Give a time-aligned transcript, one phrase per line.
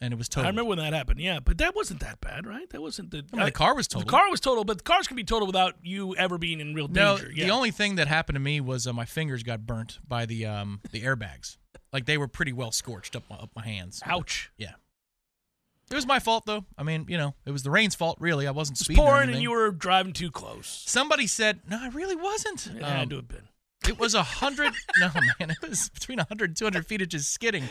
[0.00, 0.46] and it was total.
[0.46, 1.20] I remember when that happened.
[1.20, 2.68] Yeah, but that wasn't that bad, right?
[2.70, 3.24] That wasn't the.
[3.32, 4.08] I mean, the car was totaled.
[4.08, 6.74] The car was total, but the cars can be total without you ever being in
[6.74, 7.32] real No, danger.
[7.34, 7.44] yeah.
[7.44, 10.46] the only thing that happened to me was uh, my fingers got burnt by the
[10.46, 11.56] um the airbags.
[11.92, 14.02] Like they were pretty well scorched up my, up my hands.
[14.04, 14.50] Ouch.
[14.58, 14.72] Yeah.
[15.90, 16.64] It was my fault though.
[16.76, 18.16] I mean, you know, it was the rain's fault.
[18.20, 19.02] Really, I wasn't It was speeding.
[19.04, 20.82] or pouring and you were driving too close.
[20.86, 23.48] Somebody said, "No, I really wasn't." It Um, had to have been.
[23.88, 24.72] It was a hundred.
[24.98, 27.62] no, man, it was between 100 and 200 feet of just skidding.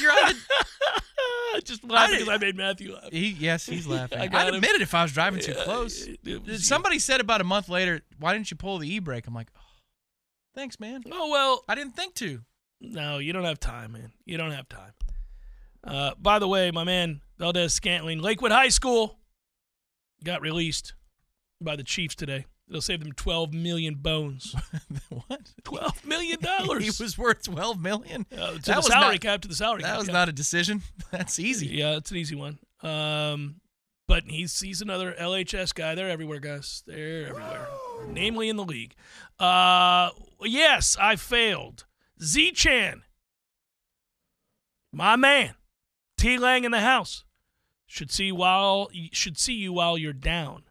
[0.00, 3.10] you're on the- Just laughing I- because I made Matthew laugh.
[3.12, 4.18] he, yes, he's laughing.
[4.18, 4.54] I I'd him.
[4.56, 6.06] admit it if I was driving too close.
[6.24, 9.48] was- Somebody said about a month later, "Why didn't you pull the e-brake?" I'm like,
[9.56, 9.60] oh,
[10.54, 11.04] "Thanks, man.
[11.12, 12.42] Oh well, I didn't think to."
[12.80, 14.12] No, you don't have time, man.
[14.24, 14.92] You don't have time.
[15.84, 19.18] Uh, by the way, my man Valdes-Scantling, Lakewood High School,
[20.24, 20.94] got released
[21.60, 22.44] by the Chiefs today.
[22.68, 24.54] It'll save them twelve million bones.
[25.28, 25.52] what?
[25.62, 26.82] Twelve million dollars.
[26.98, 28.26] he was worth 12 million.
[28.32, 29.40] uh, to that the was salary not- cap.
[29.42, 29.98] To the salary That cap.
[29.98, 30.12] was yeah.
[30.14, 30.82] not a decision.
[31.12, 31.68] That's easy.
[31.68, 32.58] Yeah, it's an easy one.
[32.82, 33.60] Um,
[34.08, 35.94] but he's he's another LHS guy.
[35.94, 36.82] They're everywhere, guys.
[36.86, 37.68] They're everywhere,
[38.08, 38.94] namely in the league.
[39.38, 40.10] Uh,
[40.42, 41.85] yes, I failed.
[42.22, 43.02] Z Chan,
[44.92, 45.54] my man,
[46.16, 47.24] T Lang in the house
[47.86, 50.64] should see while should see you while you're down.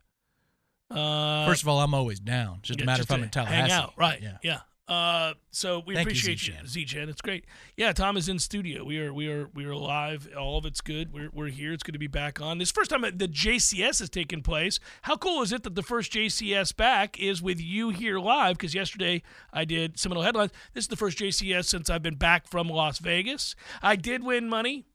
[0.90, 2.60] Uh, First of all, I'm always down.
[2.62, 3.56] Just yeah, a matter just if I'm in Tallahassee.
[3.56, 4.22] Hang out, right?
[4.22, 4.38] Yeah.
[4.44, 4.60] yeah.
[4.88, 6.54] Uh, so we Thank appreciate you.
[6.68, 7.10] Z-Chan.
[7.10, 7.46] It's great.
[7.76, 8.84] Yeah, Tom is in studio.
[8.84, 10.30] We are, we are, we are live.
[10.38, 11.12] All of it's good.
[11.12, 11.74] We're, we're here.
[11.74, 12.60] It's good to be back on.
[12.60, 14.80] This first time the JCS has taken place.
[15.04, 18.58] How cool is it that the first JCS back is with you here live?
[18.58, 20.52] Because yesterday I did Seminole headlines.
[20.74, 23.56] This is the first JCS since I've been back from Las Vegas.
[23.82, 24.86] I did win money,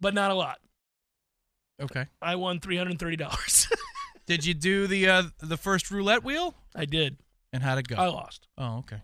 [0.00, 0.58] but not a lot.
[1.82, 2.06] Okay.
[2.22, 3.68] I won three hundred thirty dollars.
[4.26, 6.54] Did you do the uh, the first roulette wheel?
[6.74, 7.18] I did.
[7.52, 7.96] And how'd it go?
[7.96, 8.46] I lost.
[8.56, 9.02] Oh, okay.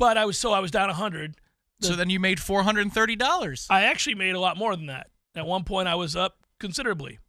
[0.00, 1.36] But I was so I was down a 100.
[1.80, 3.66] so then you made four hundred and thirty dollars.
[3.70, 5.10] I actually made a lot more than that.
[5.36, 7.20] At one point, I was up considerably,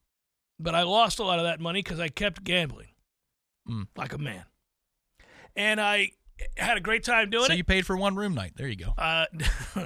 [0.60, 2.88] but I lost a lot of that money because I kept gambling
[3.70, 3.88] Mm.
[3.96, 4.46] like a man.
[5.56, 6.14] And I
[6.58, 7.50] had a great time doing So it.
[7.50, 8.54] So you paid for one room night.
[8.56, 8.94] There you go.
[8.98, 9.26] Uh,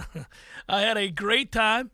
[0.70, 1.92] I had a great time,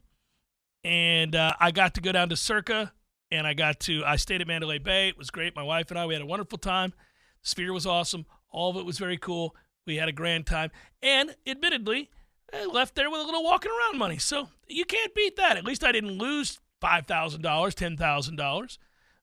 [0.84, 2.94] and uh, I got to go down to Circa,
[3.32, 5.10] and I got to I stayed at Mandalay Bay.
[5.10, 5.56] It was great.
[5.56, 6.94] My wife and I we had a wonderful time.
[7.42, 8.26] Sphere was awesome.
[8.52, 9.56] All of it was very cool.
[9.88, 10.70] We had a grand time,
[11.02, 12.10] and admittedly,
[12.54, 14.18] I left there with a little walking around money.
[14.20, 15.58] So you can't beat that.
[15.58, 18.78] At least I didn't lose five thousand dollars, ten thousand dollars.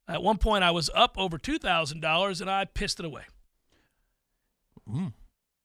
[0.08, 3.22] At one point, I was up over two thousand dollars, and I pissed it away.
[4.90, 5.12] Mm.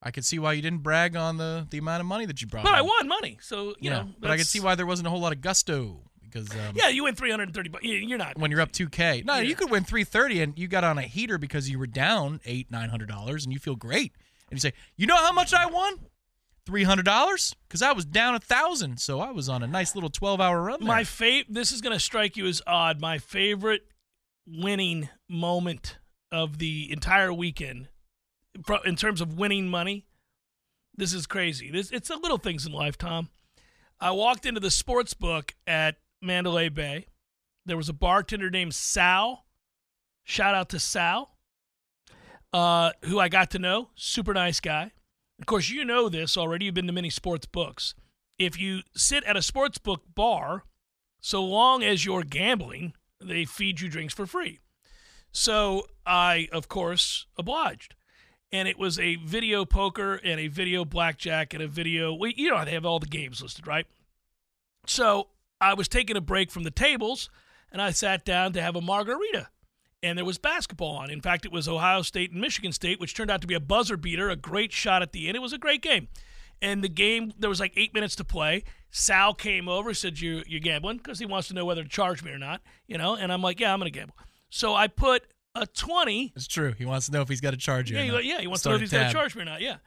[0.02, 2.48] I could see why you didn't brag on the the amount of money that you
[2.48, 2.64] brought.
[2.66, 4.10] But I won money, so you yeah, know.
[4.20, 6.90] but I could see why there wasn't a whole lot of gusto because um, Yeah,
[6.90, 7.84] you win three hundred and thirty bucks.
[7.86, 8.38] You're not.
[8.38, 9.42] when you're up 2k no Yeah.
[9.42, 12.70] you could win 330 and you got on a heater because you were down eight
[12.70, 14.14] nine hundred dollars and you feel great
[14.54, 15.96] and you say you know how much i won
[16.68, 20.40] $300 because i was down a thousand so i was on a nice little 12
[20.40, 20.88] hour run there.
[20.88, 23.02] My fav This is going to strike you as odd.
[23.02, 23.82] My favorite
[24.46, 25.98] winning moment
[26.32, 27.88] of the entire weekend,
[28.86, 30.06] in terms of winning money.
[30.96, 31.72] This is crazy.
[31.72, 33.30] This it's the little things in life, Tom.
[34.00, 37.08] I walked into the sports book at Mandalay Bay.
[37.66, 39.46] There was a bartender named Sal.
[40.24, 41.33] Shout out to Sal,
[42.54, 43.90] uh, who I got to know.
[43.96, 44.92] Super nice guy.
[45.40, 46.66] Of course, you know this already.
[46.66, 47.96] You've been to many sports books.
[48.38, 50.64] If you sit at a sports book bar,
[51.20, 54.60] so long as you're gambling, they feed you drinks for free.
[55.32, 57.96] So I, of course, obliged.
[58.52, 62.14] And it was a video poker and a video blackjack and a video.
[62.14, 63.88] Well, you know they have all the games listed, right?
[64.86, 65.30] So
[65.60, 67.30] I was taking a break from the tables
[67.72, 69.50] and I sat down to have a margarita.
[70.04, 71.10] And there was basketball on.
[71.10, 73.60] In fact, it was Ohio State and Michigan State, which turned out to be a
[73.60, 75.36] buzzer beater, a great shot at the end.
[75.36, 76.10] It was a great game.
[76.62, 78.64] And the game, there was like eight minutes to play.
[78.92, 82.22] Sal came over, said, you, You're gambling because he wants to know whether to charge
[82.22, 83.16] me or not, you know?
[83.16, 84.16] And I'm like, Yeah, I'm going to gamble.
[84.50, 85.24] So I put
[85.56, 88.10] a 20 it's true he wants to know if he's got to charge you yeah,
[88.10, 88.26] or not.
[88.26, 89.62] yeah, he wants Start to know if he's going to charge me or not.
[89.62, 89.78] Yeah.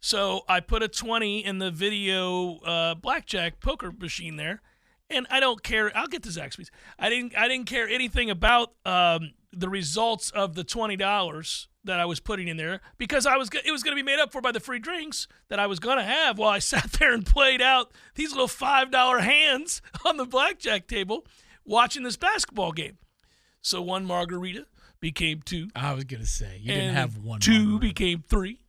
[0.00, 4.62] So I put a 20 in the video uh, blackjack poker machine there,
[5.10, 5.90] and I don't care.
[5.96, 6.70] I'll get to Zaxby's.
[6.98, 7.36] I didn't.
[7.36, 12.18] I didn't care anything about um, the results of the twenty dollars that I was
[12.20, 13.48] putting in there because I was.
[13.64, 15.78] It was going to be made up for by the free drinks that I was
[15.78, 19.80] going to have while I sat there and played out these little five dollar hands
[20.04, 21.26] on the blackjack table,
[21.64, 22.98] watching this basketball game.
[23.62, 24.66] So one margarita
[24.98, 27.78] became two i was gonna say you didn't have one Two margarita.
[27.80, 28.60] became three,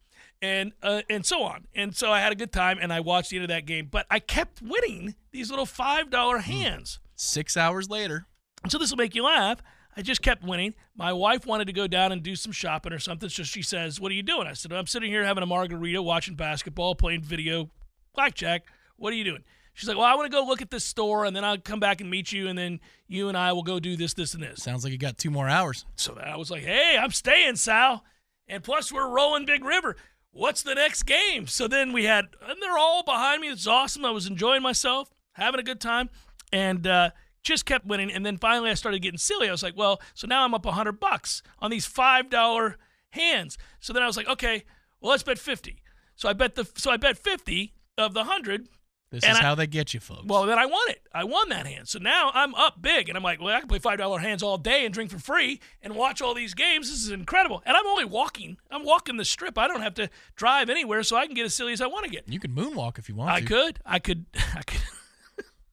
[0.42, 1.66] and uh, and so on.
[1.76, 3.88] And so I had a good time, and I watched the end of that game.
[3.90, 6.52] But I kept winning these little five dollar Hmm.
[6.52, 7.00] hands.
[7.16, 8.26] six hours later
[8.70, 9.60] so this will make you laugh.
[9.98, 10.76] I just kept winning.
[10.96, 14.00] My wife wanted to go down and do some shopping or something, so she says,
[14.00, 17.24] "What are you doing?" I said, "I'm sitting here having a margarita, watching basketball, playing
[17.24, 17.72] video
[18.14, 18.66] blackjack.
[18.96, 21.26] What are you doing?" She's like, "Well, I want to go look at this store,
[21.26, 23.80] and then I'll come back and meet you, and then you and I will go
[23.80, 26.52] do this, this, and this." sounds like you got two more hours So I was
[26.52, 28.04] like, hey, I'm staying, Sal.
[28.48, 29.96] And plus, we're rolling Big River.
[30.30, 31.48] What's the next game?
[31.48, 33.50] So then we had, and they're all behind me.
[33.50, 34.06] It's awesome.
[34.06, 36.12] I was enjoying myself, having a good time,
[36.54, 37.10] and uh,
[37.48, 38.12] just kept winning.
[38.12, 39.48] And then finally, I started getting silly.
[39.48, 42.76] I was like, well, so now I'm up 100 bucks on these $5
[43.12, 43.58] hands.
[43.80, 44.64] So then I was like, okay,
[45.02, 45.82] well, let's bet 50.
[46.16, 48.68] So I bet the, so I bet 50 of the 100
[49.10, 51.02] this is I- how they get you folks well, then I won it.
[51.14, 51.88] I won that hand.
[51.88, 54.44] So now I'm up big, and I'm like, well, I can play five dollar hands
[54.44, 56.90] all day and drink for free and watch all these games.
[56.90, 57.64] This is incredible.
[57.66, 58.58] And I'm only walking.
[58.70, 59.58] I'm walking the strip.
[59.58, 62.04] I don't have to drive anywhere, so I can get as silly as I want
[62.04, 62.28] to get.
[62.28, 63.80] you can moonwalk if you want I to could.
[63.86, 64.26] I could.
[64.56, 64.82] I could.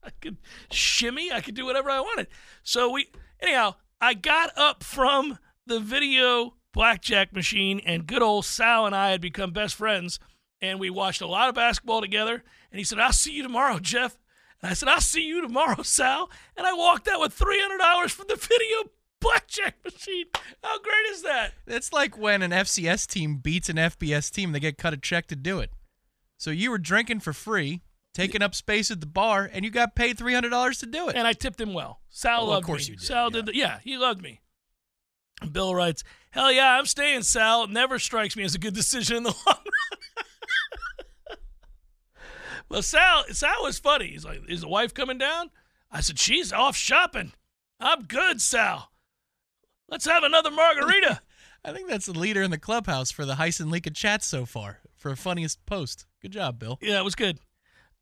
[0.05, 0.37] I could
[0.71, 1.31] shimmy.
[1.31, 2.27] I could do whatever I wanted.
[2.63, 3.07] So we,
[3.41, 9.11] anyhow, I got up from the video blackjack machine, and good old Sal and I
[9.11, 10.19] had become best friends,
[10.61, 12.43] and we watched a lot of basketball together.
[12.71, 14.17] And he said, "I'll see you tomorrow, Jeff."
[14.61, 17.79] And I said, "I'll see you tomorrow, Sal." And I walked out with three hundred
[17.79, 20.25] dollars from the video blackjack machine.
[20.63, 21.53] How great is that?
[21.65, 25.27] It's like when an FCS team beats an FBS team, they get cut a check
[25.27, 25.71] to do it.
[26.37, 27.81] So you were drinking for free,
[28.15, 31.09] taking up space at the bar, and you got paid three hundred dollars to do
[31.09, 31.15] it.
[31.15, 31.99] and I tipped him well.
[32.09, 32.93] Sal Oh, of loved course me.
[32.93, 33.45] you did, Sal did.
[33.45, 34.41] The, yeah, he loved me.
[35.41, 37.65] And Bill writes, "Hell yeah, I'm staying, Sal.
[37.65, 41.37] It never strikes me as a good decision in the long run."
[42.69, 44.07] well, Sal, Sal was funny.
[44.07, 45.51] He's like, "Is the wife coming down?"
[45.91, 47.33] I said, "She's off shopping.
[47.79, 48.91] I'm good, Sal.
[49.89, 51.21] Let's have another margarita."
[51.65, 54.81] I think that's the leader in the clubhouse for the Heisen Legal chat so far
[54.95, 56.05] for funniest post.
[56.21, 56.77] Good job, Bill.
[56.81, 57.39] yeah, it was good.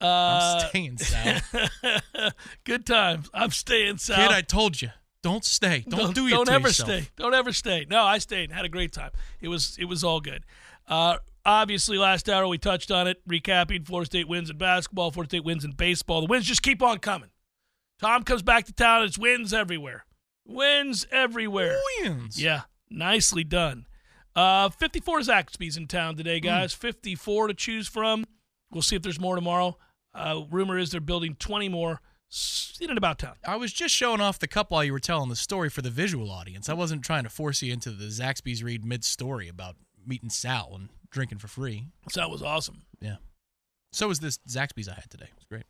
[0.04, 1.40] I'm Uh, staying, Sal.
[2.66, 3.30] good times.
[3.34, 4.16] I'm staying, Sal.
[4.18, 4.90] Kid, I told you,
[5.22, 5.86] don't stay.
[5.88, 6.90] Don't, do it Don't ever yourself.
[6.90, 7.08] stay.
[7.16, 7.86] Don't ever stay.
[7.90, 9.12] No, I stayed had a great time.
[9.42, 10.44] It was it was all good.
[10.88, 15.30] Uh, obviously, last hour we touched on it, recapping Florida State wins in basketball, Florida
[15.30, 16.22] State wins in baseball.
[16.22, 17.30] The wins just keep on coming.
[18.00, 20.06] Tom comes back to town, it's wins everywhere.
[20.46, 21.78] Wins everywhere.
[22.02, 22.42] Wins.
[22.42, 23.86] Yeah, nicely done.
[24.36, 26.74] Uh, 54 Zaxby's in town today, guys.
[26.74, 28.26] 54 to choose from.
[28.72, 29.78] We'll see if there's more tomorrow.
[30.14, 32.02] Uh, rumor is they're building 20 more
[32.82, 33.36] in and about town.
[33.48, 35.90] I was just showing off the cup while you were telling the story for the
[35.90, 36.68] visual audience.
[36.68, 40.72] I wasn't trying to force you into the Zaxby's read mid story about meeting Sal
[40.74, 41.86] and drinking for free.
[42.10, 42.84] So that was awesome.
[43.00, 43.18] Yeah.
[43.92, 45.26] So was this Zaxby's I had today.
[45.26, 45.66] It was great.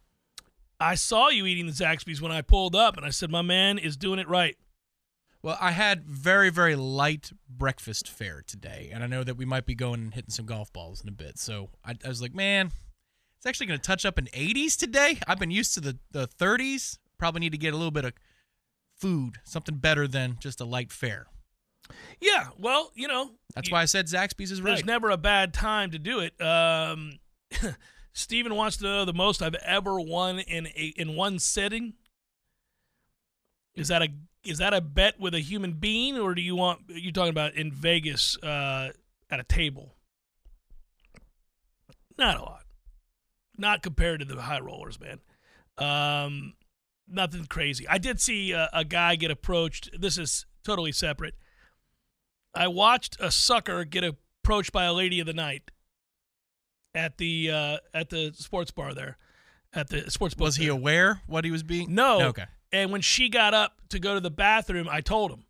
[0.79, 3.77] I saw you eating the Zaxby's when I pulled up, and I said, my man
[3.77, 4.57] is doing it right.
[5.41, 9.65] Well, I had very, very light breakfast fare today, and I know that we might
[9.65, 11.37] be going and hitting some golf balls in a bit.
[11.37, 12.71] So I, I was like, man,
[13.43, 15.19] it's actually going to touch up in 80s today.
[15.27, 16.97] I've been used to the, the 30s.
[17.17, 18.13] Probably need to get a little bit of
[18.95, 21.27] food, something better than just a light fare.
[22.21, 23.31] Yeah, well, you know.
[23.53, 24.85] That's you- why I said Zaxby's is There's right.
[24.85, 26.41] never a bad time to do it.
[26.41, 27.19] Um,
[28.13, 31.95] Steven wants to know the most I've ever won in a in one setting.
[33.75, 34.07] Is that a
[34.45, 37.55] is that a bet with a human being, or do you want you're talking about
[37.55, 38.91] in Vegas uh,
[39.29, 39.95] at a table?
[42.17, 42.62] Not a lot,
[43.57, 45.19] not compared to the high rollers, man.
[45.77, 46.53] Um,
[47.07, 47.87] nothing crazy.
[47.87, 49.89] I did see a, a guy get approached.
[49.99, 51.35] This is totally separate.
[52.55, 55.71] I watched a sucker get approached by a lady of the night
[56.93, 59.17] at the uh, at the sports bar there,
[59.73, 60.35] at the sports.
[60.37, 60.73] was he there.
[60.73, 61.93] aware what he was being?
[61.95, 62.21] No.
[62.27, 62.45] Okay.
[62.71, 65.45] And when she got up to go to the bathroom, I told him.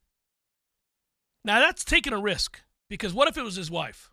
[1.45, 4.09] Now that's taking a risk because what if it was his wife?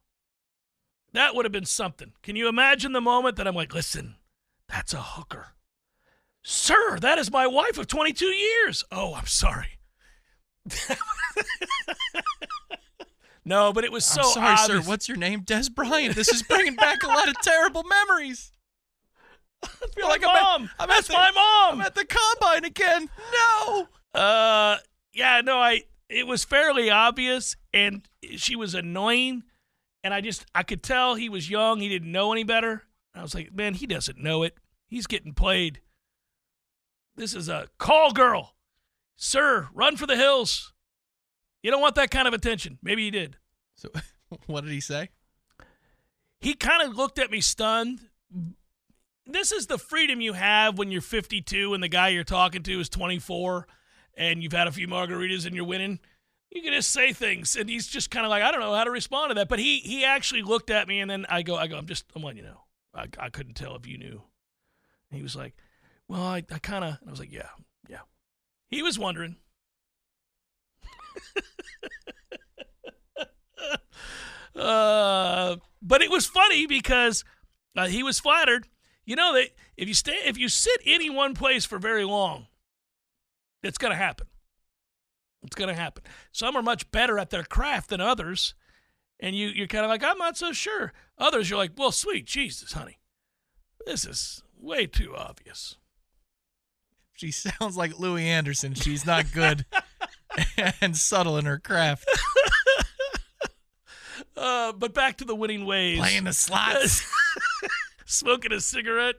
[1.12, 2.12] That would have been something.
[2.22, 4.16] Can you imagine the moment that I'm like, listen,
[4.68, 5.48] that's a hooker.
[6.42, 8.84] Sir, that is my wife of 22 years.
[8.92, 9.78] Oh, I'm sorry.
[13.44, 14.84] no, but it was so I'm sorry, obvious.
[14.84, 14.90] sir.
[14.90, 15.42] What's your name?
[15.42, 16.14] Dez Bryant.
[16.14, 18.52] This is bringing back a lot of terrible memories.
[19.62, 20.70] I feel like like I'm at- mom.
[20.78, 21.80] I'm That's the- my mom.
[21.80, 23.08] I'm at the combine again.
[23.32, 23.88] No.
[24.14, 24.76] Uh,
[25.12, 25.82] yeah, no, I.
[26.08, 29.44] It was fairly obvious, and she was annoying,
[30.02, 31.80] and I just I could tell he was young.
[31.80, 32.84] He didn't know any better.
[33.14, 34.56] I was like, man, he doesn't know it.
[34.86, 35.80] He's getting played.
[37.16, 38.54] This is a call girl,
[39.16, 39.68] sir.
[39.74, 40.72] Run for the hills.
[41.62, 42.78] You don't want that kind of attention.
[42.82, 43.36] Maybe he did.
[43.74, 43.88] So,
[44.46, 45.10] what did he say?
[46.40, 48.00] He kind of looked at me stunned.
[49.26, 52.80] This is the freedom you have when you're 52 and the guy you're talking to
[52.80, 53.66] is 24
[54.16, 56.00] and you've had a few margaritas and you're winning.
[56.50, 58.84] You can just say things, and he's just kind of like, I don't know how
[58.84, 59.48] to respond to that.
[59.48, 62.04] But he he actually looked at me, and then I go, I go, I'm just,
[62.14, 62.62] I'm letting you know.
[62.94, 64.22] I, I couldn't tell if you knew.
[65.10, 65.54] And he was like,
[66.08, 66.98] Well, I, I kind of.
[67.06, 67.48] I was like, Yeah,
[67.88, 68.00] yeah.
[68.68, 69.36] He was wondering.
[74.56, 77.24] uh, but it was funny because
[77.76, 78.66] uh, he was flattered.
[79.04, 82.46] You know that if you stay, if you sit any one place for very long,
[83.62, 84.26] it's going to happen.
[85.42, 86.04] It's going to happen.
[86.32, 88.54] Some are much better at their craft than others,
[89.18, 90.92] and you you're kind of like, I'm not so sure.
[91.18, 92.98] Others, you're like, well, sweet Jesus, honey,
[93.86, 95.76] this is way too obvious.
[97.14, 98.74] She sounds like Louie Anderson.
[98.74, 99.66] She's not good
[100.80, 102.08] and subtle in her craft.
[104.36, 105.98] Uh, but back to the winning ways.
[105.98, 107.06] Playing the slots.
[108.06, 109.16] smoking a cigarette.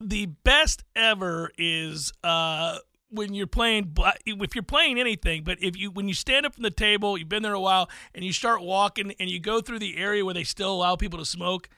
[0.00, 2.78] The best ever is uh,
[3.16, 3.96] when you're playing.
[4.24, 7.28] If you're playing anything, but if you when you stand up from the table, you've
[7.28, 10.34] been there a while, and you start walking, and you go through the area where
[10.34, 11.68] they still allow people to smoke.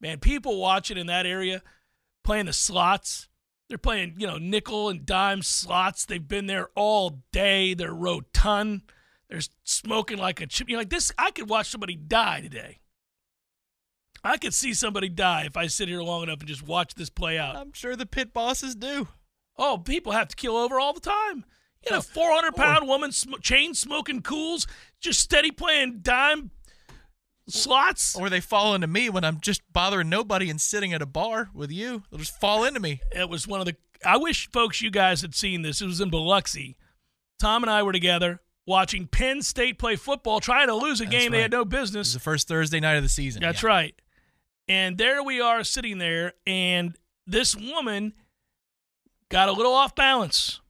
[0.00, 1.62] Man, people watching in that area
[2.22, 3.28] playing the slots.
[3.68, 6.04] They're playing, you know, nickel and dime slots.
[6.06, 7.74] They've been there all day.
[7.74, 8.82] They're rotund.
[9.28, 10.68] They're smoking like a chip.
[10.68, 11.12] You're like this.
[11.18, 12.78] I could watch somebody die today.
[14.24, 17.10] I could see somebody die if I sit here long enough and just watch this
[17.10, 17.56] play out.
[17.56, 19.08] I'm sure the pit bosses do.
[19.58, 21.44] Oh, people have to kill over all the time.
[21.84, 24.66] You know, 400 pound woman sm- chain smoking Kools,
[25.00, 26.50] just steady playing dime
[27.48, 28.16] slots.
[28.16, 31.50] Or they fall into me when I'm just bothering nobody and sitting at a bar
[31.54, 32.02] with you.
[32.10, 33.00] They'll just fall into me.
[33.12, 33.76] It was one of the.
[34.04, 35.80] I wish folks you guys had seen this.
[35.80, 36.76] It was in Biloxi.
[37.40, 41.16] Tom and I were together watching Penn State play football, trying to lose a That's
[41.16, 42.12] game they had no It was business.
[42.12, 43.40] the first Thursday night of the season.
[43.42, 43.68] That's Yeah.
[43.68, 43.94] right.
[44.68, 46.94] And there we are sitting there, and
[47.26, 48.12] this woman
[49.30, 50.60] got a little off balance.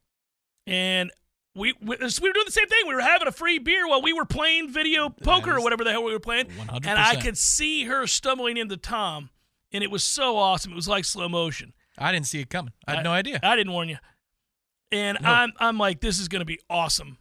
[0.67, 1.11] And
[1.55, 2.87] we, we, we were doing the same thing.
[2.87, 5.91] We were having a free beer while we were playing video poker or whatever the
[5.91, 6.47] hell we were playing.
[6.47, 6.87] 100%.
[6.87, 9.31] And I could see her stumbling into Tom,
[9.73, 10.73] and it was so awesome.
[10.73, 11.73] It was like slow motion.
[11.97, 12.73] I didn't see it coming.
[12.87, 13.41] I had no idea.
[13.43, 13.97] I didn't warn you.
[14.93, 15.29] And No.
[15.29, 17.19] I'm I'm like, this is gonna be awesome.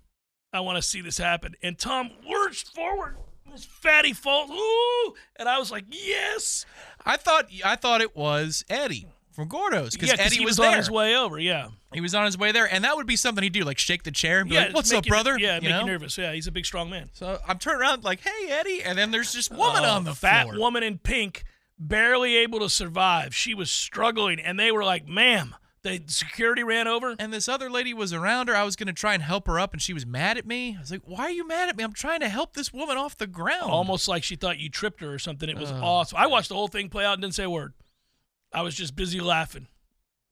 [0.53, 1.56] I want to see this happen.
[1.62, 6.65] And Tom lurched forward, Falls, Fatty Falls, ooh, and I was like, yes.
[7.06, 10.72] I thought I thought it was Eddie from Gordo's because Yeah, Eddie he was, there.
[10.72, 11.38] on his way over.
[11.39, 13.77] Yeah, He was on his way there, and that would be something he'd do, like
[13.77, 14.65] shake the chair and be yeah.
[14.65, 15.79] like, "What's up, you- brother?" Yeah, you make know?
[15.82, 16.17] you nervous.
[16.17, 17.10] Yeah, he's a big, strong man.
[17.13, 20.15] So I'm turning around like, "Hey, Eddie," and then there's this woman Oh, on the
[20.15, 20.58] fat floor.
[20.60, 21.44] woman in pink,
[21.79, 23.36] barely able to survive.
[23.36, 27.15] She was struggling, and they were like, "Ma'am." The security ran over.
[27.17, 28.56] and this other lady was around her.
[28.58, 30.75] I was going to try and help her up, and she was mad at me.
[30.75, 31.84] I was like, "Why are you mad at me?
[31.84, 35.00] I'm trying to help this woman off the ground." almost like she thought you tripped
[35.01, 35.48] her or something.
[35.48, 36.17] It was Oh, awesome.
[36.17, 37.74] I watched the whole thing play out and didn't say a word.
[38.53, 39.67] I was just busy laughing.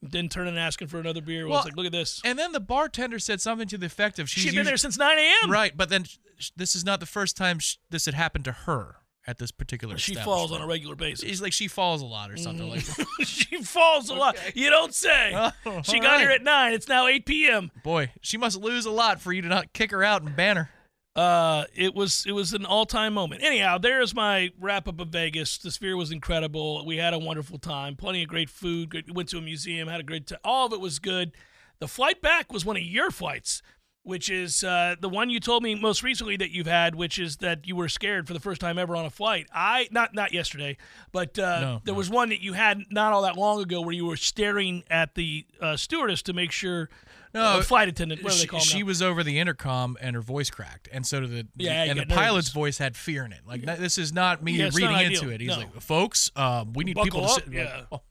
[0.08, 1.46] Didn't turn and asking for another beer.
[1.46, 2.22] I Well, was like, look at this.
[2.24, 4.78] And then the bartender said something to the effect of, "She's She'd been usu- there
[4.78, 5.52] since 9 a.m.
[5.52, 6.04] right." But then
[6.38, 9.50] sh- this is not the first time sh- this had happened to her at this
[9.52, 9.98] particular.
[9.98, 11.28] She falls on a regular basis.
[11.28, 12.86] She's like she falls a lot or something like.
[12.86, 13.08] that.
[13.20, 13.26] Mm.
[13.26, 14.38] she falls a lot.
[14.56, 15.32] You don't say.
[15.66, 16.40] Oh, she got here right.
[16.40, 16.74] at 9.
[16.74, 17.72] It's now 8 p.m.
[17.84, 20.58] Boy, she must lose a lot for you to not kick her out and ban
[20.58, 20.70] her.
[21.16, 23.42] Uh, it was it was an all time moment.
[23.42, 25.58] Anyhow, there's my wrap up of Vegas.
[25.58, 26.86] The Sphere was incredible.
[26.86, 27.96] We had a wonderful time.
[27.96, 28.90] Plenty of great food.
[28.90, 29.88] Good, went to a museum.
[29.88, 30.40] Had a great time.
[30.44, 31.32] All of it was good.
[31.80, 33.62] The flight back was one of your flights,
[34.04, 37.38] which is uh, the one you told me most recently that you've had, which is
[37.38, 39.48] that you were scared for the first time ever on a flight.
[39.54, 40.76] I not not yesterday,
[41.14, 41.98] but uh, No, there no.
[41.98, 45.16] was one that you had not all that long ago where you were staring at
[45.16, 46.90] the uh, stewardess to make sure.
[47.36, 48.24] No, flight attendant.
[48.24, 48.86] What do she, they call them she now?
[48.86, 52.06] was over the intercom and her voice cracked, and so did the Yeah, and the
[52.06, 52.54] pilot's nervous.
[52.54, 53.42] voice had fear in it.
[53.46, 55.42] Like this is not me Yeah, reading not into it.
[55.42, 55.58] He's No.
[55.58, 57.54] like, folks, um, we need Buckle people to up, sit.
[57.54, 57.82] yeah.
[57.92, 58.02] Oh,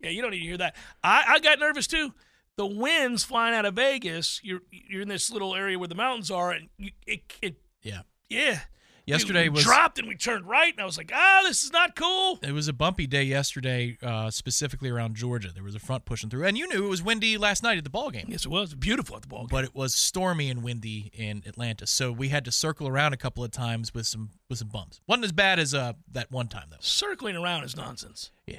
[0.00, 0.76] Yeah, you don't need to hear that.
[1.04, 2.14] I, I got nervous too.
[2.56, 4.40] The winds flying out of Vegas.
[4.42, 8.02] You're you're in this little area where the mountains are, and you, it, it yeah.
[8.28, 8.60] yeah.
[9.06, 11.64] Yesterday we, we was dropped and we turned right, and I was like, ah, this
[11.64, 12.38] is not cool.
[12.42, 15.50] it was a bumpy day yesterday, uh, specifically around Georgia.
[15.52, 17.84] There was a front pushing through, and you knew it was windy last night at
[17.84, 18.26] the ball game.
[18.28, 19.48] Yes, it was beautiful at the ball game.
[19.50, 23.16] But it was stormy and windy in Atlanta, so we had to circle around a
[23.16, 25.00] couple of times with some with some bumps.
[25.06, 26.76] wasn't as bad as uh that one time though.
[26.80, 28.30] Circling around is nonsense.
[28.46, 28.56] Yeah.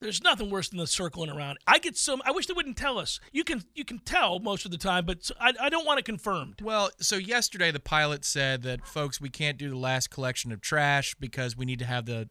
[0.00, 1.58] There's nothing worse than the circling around.
[1.66, 2.20] I get some.
[2.26, 3.18] I wish they wouldn't tell us.
[3.32, 6.04] You can you can tell most of the time, but I, I don't want it
[6.04, 6.60] confirmed.
[6.62, 10.60] Well, so yesterday the pilot said that folks, we can't do the last collection of
[10.60, 12.28] trash because we need to have the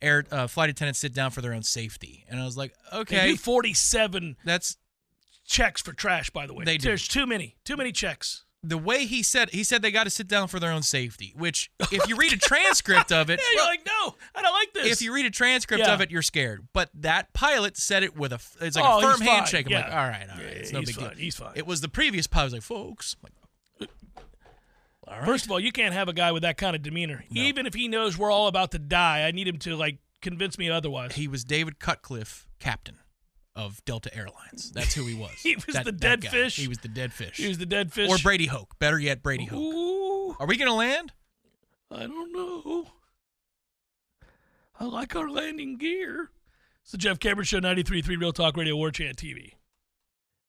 [0.00, 2.24] air uh, flight attendants sit down for their own safety.
[2.28, 4.76] And I was like, They okay, do 47 that's
[5.46, 6.30] checks for trash.
[6.30, 6.88] By the way, They do.
[6.88, 7.56] There's too many.
[7.64, 8.44] Too many checks.
[8.62, 9.50] The way he said.
[9.50, 11.32] He said they got to sit down for their own safety.
[11.36, 14.72] Which, if you read a transcript of it, Yeah, you're like, no, I don't like
[14.72, 14.92] this.
[14.92, 15.92] if you read a transcript Yeah.
[15.94, 16.68] of it, you're scared.
[16.72, 19.66] But that pilot said it with a it's like Oh, a firm handshake.
[19.66, 21.08] I'm like, all right, all right, it's no big fine.
[21.10, 21.18] deal.
[21.18, 21.52] He's fine.
[21.54, 22.42] It was the previous pilot.
[22.42, 23.30] I was like, folks, I'm
[23.86, 23.88] like,
[25.18, 25.24] right.
[25.26, 27.24] First of all, you can't have a guy with that kind of demeanor.
[27.30, 30.56] Even if he knows we're all about to die, I need him to like convince
[30.58, 31.14] me otherwise.
[31.16, 32.98] he was David Cutcliffe, captain
[33.54, 34.70] of Delta Airlines.
[34.72, 35.32] That's who he was.
[35.42, 36.56] He was That- the dead fish?
[36.56, 37.36] He was the dead fish.
[37.36, 38.08] He was the dead fish.
[38.10, 38.78] or Brady Hoke.
[38.78, 39.58] Better yet, Brady Hoke.
[39.60, 41.12] Ooh, Are we gonna land?
[41.90, 42.86] I don't know.
[44.80, 46.30] I like our landing gear.
[46.82, 49.52] It's the Jeff Cameron Show, 93.3 Real Talk Radio, War Chant TV.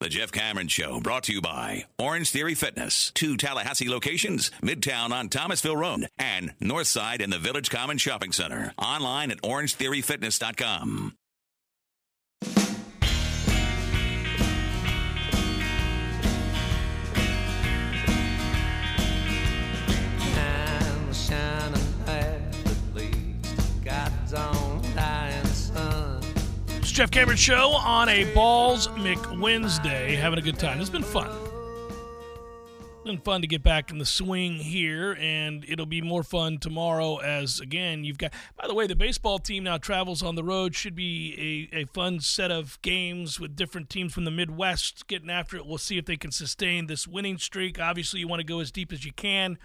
[0.00, 3.10] The Jeff Cameron Show brought to you by Orange Theory Fitness.
[3.14, 8.72] Two Tallahassee locations, Midtown on Thomasville Road and Northside in the Village Common Shopping Center.
[8.78, 11.17] Online at orangetheoryfitness.com.
[26.88, 30.16] It's Jeff Cameron Show on a Balls McWednesday.
[30.16, 30.80] Having a good time.
[30.80, 31.28] It's been fun.
[31.28, 36.56] It's been fun to get back in the swing here, and it'll be more fun
[36.56, 38.32] tomorrow as, again, you've got.
[38.56, 40.74] By the way, the baseball team now travels on the road.
[40.74, 45.28] Should be a, a fun set of games with different teams from the Midwest getting
[45.28, 45.66] after it.
[45.66, 47.78] We'll see if they can sustain this winning streak.
[47.78, 49.58] Obviously, you want to go as deep as you can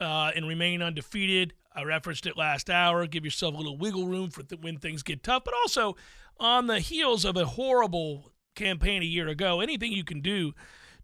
[0.00, 1.52] uh, and remain undefeated.
[1.76, 3.06] I referenced it last hour.
[3.06, 5.94] Give yourself a little wiggle room for th- when things get tough, but also
[6.38, 10.54] on the heels of a horrible campaign a year ago, anything you can do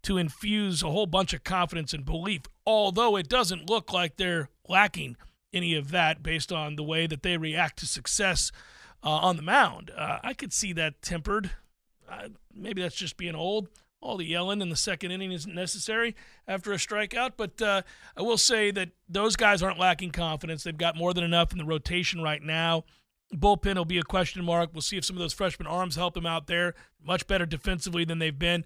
[0.03, 4.49] to infuse a whole bunch of confidence and belief, although it doesn't look like they're
[4.67, 5.15] lacking
[5.53, 8.51] any of that based on the way that they react to success
[9.03, 9.91] uh, on the mound.
[9.95, 11.51] Uh, I could see that tempered.
[12.09, 13.69] Uh, maybe that's just being old.
[14.01, 16.13] All the yelling in the second inning isn't necessary
[16.45, 17.83] after a strikeout, but uh,
[18.17, 20.63] I will say that those guys aren't lacking confidence.
[20.63, 22.83] They've got more than enough in the rotation right now.
[23.39, 24.71] Bullpen will be a question mark.
[24.73, 26.75] We'll see if some of those freshman arms help them out there.
[27.05, 28.65] Much better defensively than they've been.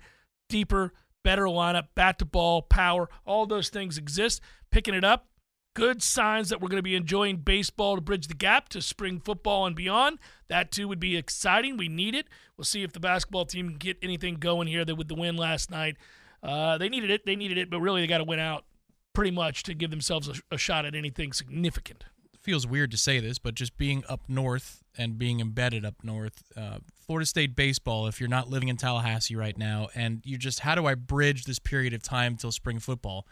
[0.49, 4.41] Deeper, better lineup, bat to ball, power, all those things exist.
[4.71, 5.27] Picking it up,
[5.73, 9.19] good signs that we're going to be enjoying baseball to bridge the gap to spring
[9.19, 10.19] football and beyond.
[10.47, 11.77] That too would be exciting.
[11.77, 12.27] We need it.
[12.57, 14.83] We'll see if the basketball team can get anything going here.
[14.83, 15.97] That with the win last night,
[16.41, 17.25] uh, they needed it.
[17.25, 18.65] They needed it, but really they got to win out
[19.13, 22.05] pretty much to give themselves a, a shot at anything significant.
[22.47, 26.43] Feels weird to say this, but just being up north and being embedded up north,
[26.55, 30.61] uh, Florida State baseball, if you're not living in Tallahassee right now, and you just,
[30.61, 33.27] how do I bridge this period of time till spring football?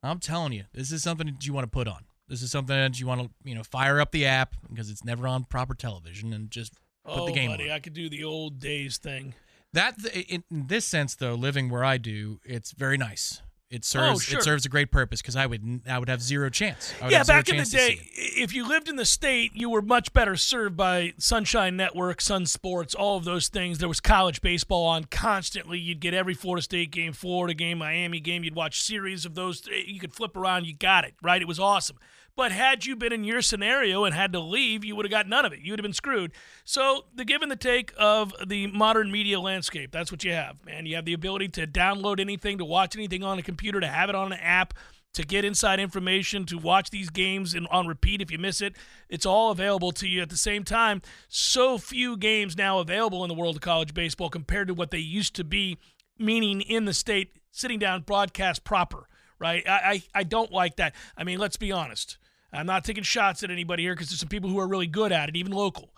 [0.00, 2.04] I'm telling you, this is something that you want to put on.
[2.28, 5.02] This is something that you want to, you know, fire up the app because it's
[5.04, 7.74] never on proper television and just put oh, the game buddy, on.
[7.74, 9.34] I could do the old days thing.
[9.72, 13.42] That in in this sense, though, living where I do, it's very nice.
[13.72, 14.38] It oh, serves Oh, sure.
[14.38, 16.92] it serves a great purpose because I would I would have zero chance.
[17.00, 19.06] I would Yeah, back in the chance to see day, if you lived in the
[19.06, 23.78] state, you were much better served by Sunshine Network, Sun Sports, all of those things.
[23.78, 25.78] There was college baseball on constantly.
[25.78, 28.44] You'd get every Florida State game, Florida game, Miami game.
[28.44, 29.66] You'd watch series of those.
[29.68, 30.66] Eh, you could flip around.
[30.66, 31.40] You got it, right?
[31.40, 31.96] It was awesome.
[32.34, 35.28] But had you been in your scenario and had to leave, you would have got
[35.28, 35.60] none of it.
[35.60, 36.32] You would have been screwed.
[36.64, 40.64] So the give and the take of the modern media landscape, that's what you have,
[40.64, 40.86] man.
[40.86, 44.08] You have the ability to download anything, to watch anything on a computer, to have
[44.08, 44.72] it on an app,
[45.12, 48.76] to get inside information, to watch these games on repeat if you miss it.
[49.10, 51.02] It's all available to you at the same time.
[51.28, 54.98] So few games now available in the world of college baseball compared to what they
[54.98, 55.76] used to be,
[56.18, 59.06] meaning in the state, sitting down, broadcast proper,
[59.38, 59.68] right?
[59.68, 60.94] I, I, I don't like that.
[61.14, 62.16] I mean, let's be honest.
[62.52, 65.12] I'm not taking shots at anybody here because there's some people who are really good
[65.12, 65.90] at it, even local.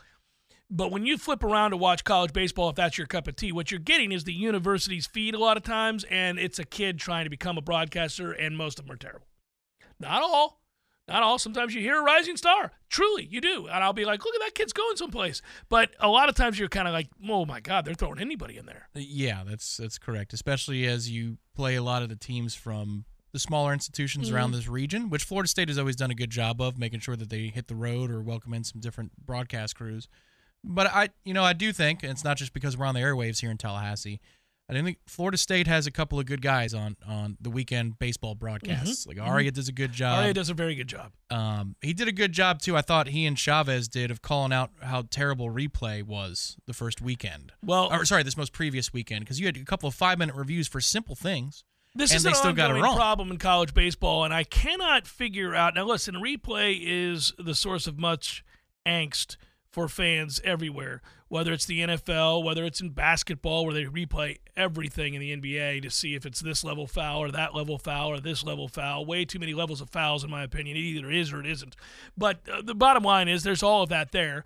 [0.70, 3.52] But when you flip around to watch college baseball, if that's your cup of tea,
[3.52, 6.98] what you're getting is the university's feed a lot of times, and it's a kid
[6.98, 9.26] trying to become a broadcaster, and most of them are terrible.
[10.00, 10.60] Not all.
[11.06, 11.38] Not all.
[11.38, 12.72] Sometimes you hear a rising star.
[12.88, 13.66] Truly, you do.
[13.66, 15.42] And I'll be like, look at that kid's going someplace.
[15.68, 18.56] But a lot of times you're kind of like, oh my God, they're throwing anybody
[18.56, 18.88] in there.
[18.94, 20.32] Yeah, that's that's correct.
[20.32, 24.58] Especially as you play a lot of the teams from the smaller institutions around mm-hmm.
[24.58, 27.30] this region, which Florida State has always done a good job of making sure that
[27.30, 30.08] they hit the road or welcome in some different broadcast crews.
[30.62, 33.00] But I, you know, I do think and it's not just because we're on the
[33.00, 34.20] airwaves here in Tallahassee.
[34.70, 38.36] I think Florida State has a couple of good guys on on the weekend baseball
[38.36, 39.00] broadcasts.
[39.00, 39.10] Mm-hmm.
[39.10, 39.28] Like mm-hmm.
[39.28, 40.20] Aria does a good job.
[40.20, 41.12] Aria does a very good job.
[41.28, 42.76] Um, he did a good job too.
[42.76, 47.02] I thought he and Chavez did of calling out how terrible replay was the first
[47.02, 47.52] weekend.
[47.62, 50.36] Well- or sorry, this most previous weekend because you had a couple of five minute
[50.36, 51.64] reviews for simple things.
[51.94, 55.74] This and is an still ongoing problem in college baseball, and I cannot figure out.
[55.74, 58.44] Now, listen, replay is the source of much
[58.84, 59.36] angst
[59.70, 61.02] for fans everywhere.
[61.28, 65.82] Whether it's the NFL, whether it's in basketball, where they replay everything in the NBA
[65.82, 69.04] to see if it's this level foul or that level foul or this level foul.
[69.04, 70.76] Way too many levels of fouls, in my opinion.
[70.76, 71.76] It either is or it isn't.
[72.16, 74.44] But uh, the bottom line is, there's all of that there.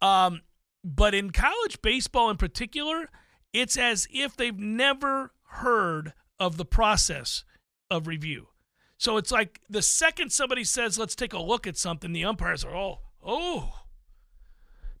[0.00, 0.40] Um,
[0.82, 3.10] but in college baseball in particular,
[3.52, 7.44] it's as if they've never heard of the process
[7.90, 8.48] of review.
[8.96, 12.64] So it's like the second somebody says, let's take a look at something, the umpires
[12.64, 13.72] are, oh, oh,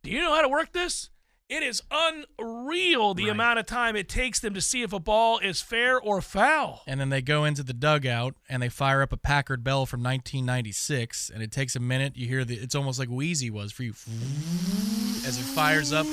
[0.02, 1.10] do you know how to work this?
[1.48, 5.40] It is unreal the amount of time it takes them to see if a ball
[5.40, 6.82] is fair or foul.
[6.86, 10.00] And then they go into the dugout and they fire up a Packard Bell from
[10.00, 12.16] 1996, and it takes a minute.
[12.16, 13.90] You hear the it's almost like Wheezy was for you
[15.26, 16.06] as it fires up.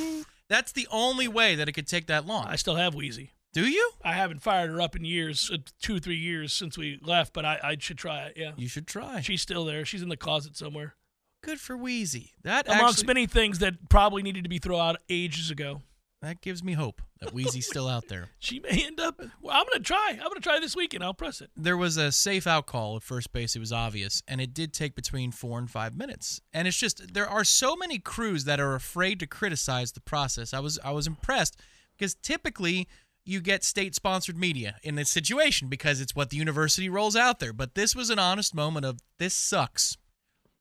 [0.50, 2.48] That's the only way that it could take that long.
[2.48, 3.34] I still have Wheezy.
[3.54, 3.92] Do you?
[4.04, 7.34] I haven't fired her up in years, uh, two or three years since we left,
[7.34, 8.34] but I, I should try it.
[8.38, 9.22] Yeah, You should try.
[9.22, 9.84] she's still there.
[9.86, 10.96] She's in the closet somewhere,
[11.44, 12.34] Good for Wheezy.
[12.44, 15.82] That amongst actually, many things that probably needed to be thrown out ages ago.
[16.22, 18.30] that gives me hope that Wheezy's still out there.
[18.38, 19.20] She may end up.
[19.42, 20.10] Well, I'm gonna try.
[20.12, 21.04] I'm gonna try this weekend.
[21.04, 21.50] I'll press it.
[21.56, 23.56] There was a safe out call at first base.
[23.56, 26.42] It was obvious, and it did take between four and five minutes.
[26.54, 30.54] And it's just there are so many crews that are afraid to criticize the process.
[30.54, 31.58] I was I was impressed
[31.98, 32.88] because typically
[33.28, 37.54] you get state-sponsored media in this situation because it's what the university rolls out there.
[37.54, 39.98] But this was an honest moment of this sucks.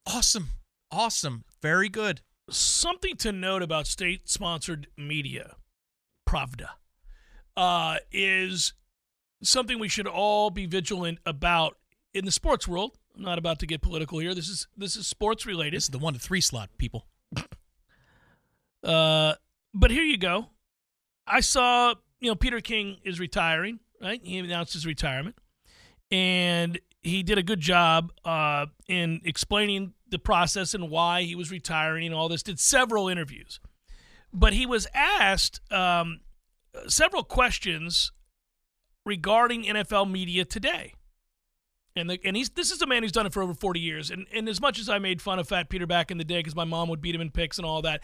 [0.06, 0.50] Awesome,
[0.90, 2.22] awesome, very good.
[2.50, 5.56] Something to note about state-sponsored media,
[6.28, 6.68] Pravda,
[7.56, 8.74] uh, is
[9.42, 11.76] something we should all be vigilant about
[12.14, 12.96] in the sports world.
[13.16, 14.34] I'm not about to get political here.
[14.34, 15.76] This is this is sports related.
[15.76, 17.06] This is the one to three slot people.
[18.84, 19.34] Uh,
[19.74, 20.46] but here you go.
[21.26, 24.20] I saw, you know, Peter King is retiring, right?
[24.22, 25.36] He announced his retirement.
[26.10, 31.50] And he did a good job uh, in explaining the process and why he was
[31.50, 33.60] retiring and all this, did several interviews.
[34.32, 36.20] But he was asked um,
[36.86, 38.12] several questions
[39.04, 40.94] regarding NFL media today.
[41.96, 44.10] And, the, and he's this is a man who's done it for over 40 years.
[44.10, 46.38] And, and as much as I made fun of Fat Peter back in the day
[46.38, 48.02] because my mom would beat him in picks and all that,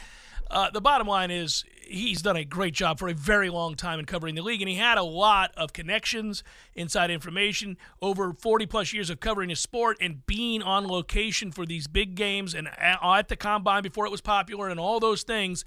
[0.51, 3.99] uh, the bottom line is he's done a great job for a very long time
[3.99, 4.63] in covering the league.
[4.63, 6.43] And he had a lot of connections,
[6.75, 11.67] inside information, over 40 plus years of covering his sport and being on location for
[11.67, 15.23] these big games and at, at the combine before it was popular and all those
[15.23, 15.65] things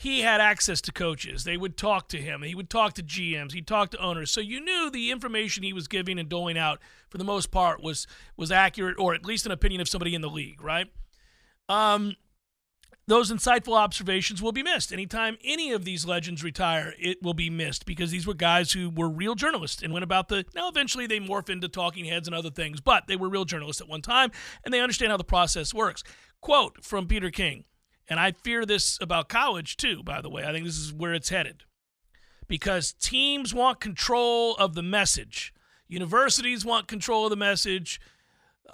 [0.00, 1.44] he had access to coaches.
[1.44, 2.40] They would talk to him.
[2.40, 3.52] He would talk to GMs.
[3.52, 4.30] He'd talk to owners.
[4.30, 6.78] So you knew the information he was giving and doling out,
[7.10, 10.22] for the most part, was was accurate, or at least an opinion of somebody in
[10.22, 10.86] the league, right?
[11.68, 12.16] Um,
[13.08, 14.90] those insightful observations will be missed.
[14.90, 18.88] Anytime any of these legends retire, it will be missed because these were guys who
[18.88, 20.46] were real journalists and went about the.
[20.54, 23.82] Now, eventually, they morph into talking heads and other things, but they were real journalists
[23.82, 24.30] at one time,
[24.64, 26.02] and they understand how the process works.
[26.40, 27.64] Quote from Peter King.
[28.10, 30.44] And I fear this about college too, by the way.
[30.44, 31.62] I think this is where it's headed.
[32.48, 35.54] Because teams want control of the message.
[35.86, 38.00] Universities want control of the message.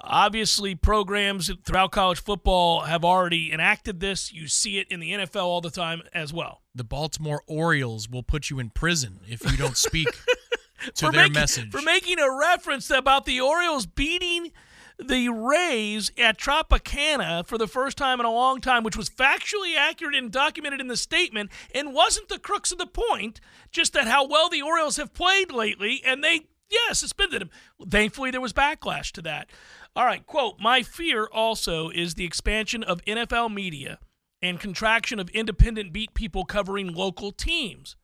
[0.01, 4.33] Obviously, programs throughout college football have already enacted this.
[4.33, 6.63] You see it in the NFL all the time as well.
[6.75, 10.09] The Baltimore Orioles will put you in prison if you don't speak
[10.95, 11.71] to their making, message.
[11.71, 14.53] For making a reference about the Orioles beating
[14.99, 19.77] the Rays at Tropicana for the first time in a long time, which was factually
[19.77, 24.07] accurate and documented in the statement, and wasn't the crux of the point, just that
[24.07, 27.51] how well the Orioles have played lately, and they, yeah, suspended him.
[27.89, 29.51] Thankfully, there was backlash to that.
[29.95, 33.99] All right, quote, my fear also is the expansion of NFL media
[34.43, 37.97] and contraction of independent beat people covering local teams.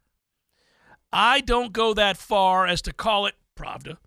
[1.12, 3.98] I don't go that far as to call it Pravda.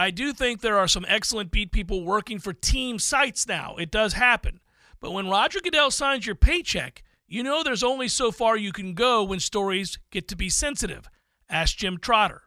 [0.00, 3.76] I do think there are some excellent beat people working for team sites now.
[3.76, 4.60] It does happen.
[4.98, 8.94] But when Roger Goodell signs your paycheck, you know there's only so far you can
[8.94, 11.10] go when stories get to be sensitive.
[11.50, 12.44] Ask Jim Trotter.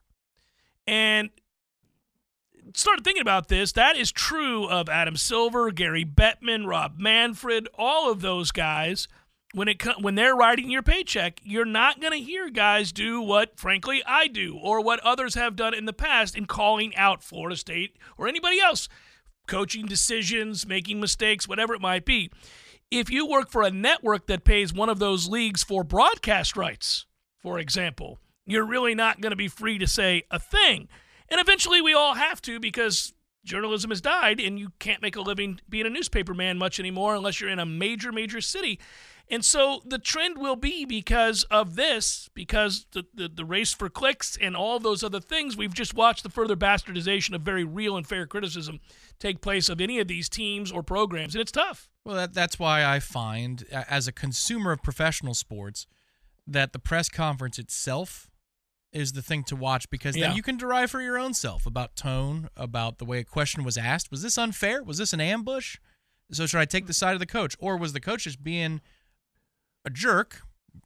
[0.88, 1.30] And
[2.74, 3.72] started thinking about this.
[3.74, 9.08] That is true of Adam Silver, Gary Bettman, Rob Manfred, all of those guys.
[9.54, 13.60] When it when they're writing your paycheck, you're not going to hear guys do what,
[13.60, 17.56] frankly, I do or what others have done in the past in calling out Florida
[17.56, 18.90] State or anybody else,
[19.48, 22.32] coaching decisions, making mistakes, whatever it might be.
[22.90, 27.06] If you work for a network that pays one of those leagues for broadcast rights,
[27.40, 30.88] for example, you're really not going to be free to say a thing.
[31.30, 33.14] And eventually we all have to because
[33.46, 37.16] journalism has died and you can't make a living being a newspaper man much anymore
[37.16, 38.80] unless you're in a major, major city.
[39.30, 43.90] And so the trend will be because of this, because the, the, the race for
[43.90, 47.96] clicks and all those other things, we've just watched the further bastardization of very real
[47.96, 48.80] and fair criticism
[49.20, 51.36] take place of any of these teams or programs.
[51.36, 51.90] And it's tough.
[52.06, 55.88] Well, that, that's why I find, as a consumer of professional sports,
[56.46, 58.30] that the press conference itself
[58.92, 60.28] is the thing to watch because Yeah.
[60.28, 63.64] then you can derive for your own self about tone, about the way a question
[63.64, 64.12] was asked.
[64.12, 64.84] Was this unfair?
[64.84, 65.78] Was this an ambush?
[66.32, 66.88] So should I take hmm.
[66.88, 68.82] the side of the coach, or was the coach just being
[69.86, 70.42] a jerk,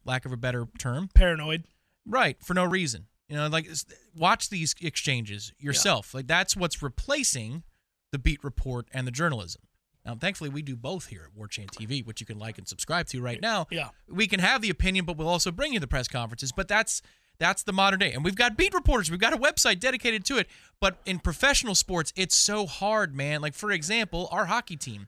[0.06, 1.64] lack of a better term, Paranoid.
[2.06, 3.08] right, for no reason?
[3.30, 3.68] You know, like
[4.16, 6.14] watch these exchanges yourself.
[6.14, 7.64] Like that's what's replacing
[8.12, 9.62] the beat report and the journalism.
[10.06, 12.66] Now, thankfully, we do both here at War Chant TV, which you can like and
[12.66, 13.68] subscribe to right now.
[13.70, 13.90] Yeah.
[14.08, 16.54] we can have the opinion, but we'll also bring you the press conferences.
[16.54, 17.02] But that's
[17.40, 19.12] that's the modern day, and we've got beat reporters.
[19.12, 20.48] We've got a website dedicated to it.
[20.80, 23.42] But in professional sports, it's so hard, man.
[23.42, 25.08] Like for example, our hockey team,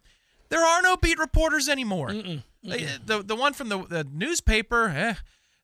[0.50, 2.12] there are no beat reporters anymore.
[2.64, 5.14] Like, The the one from the, the newspaper, eh,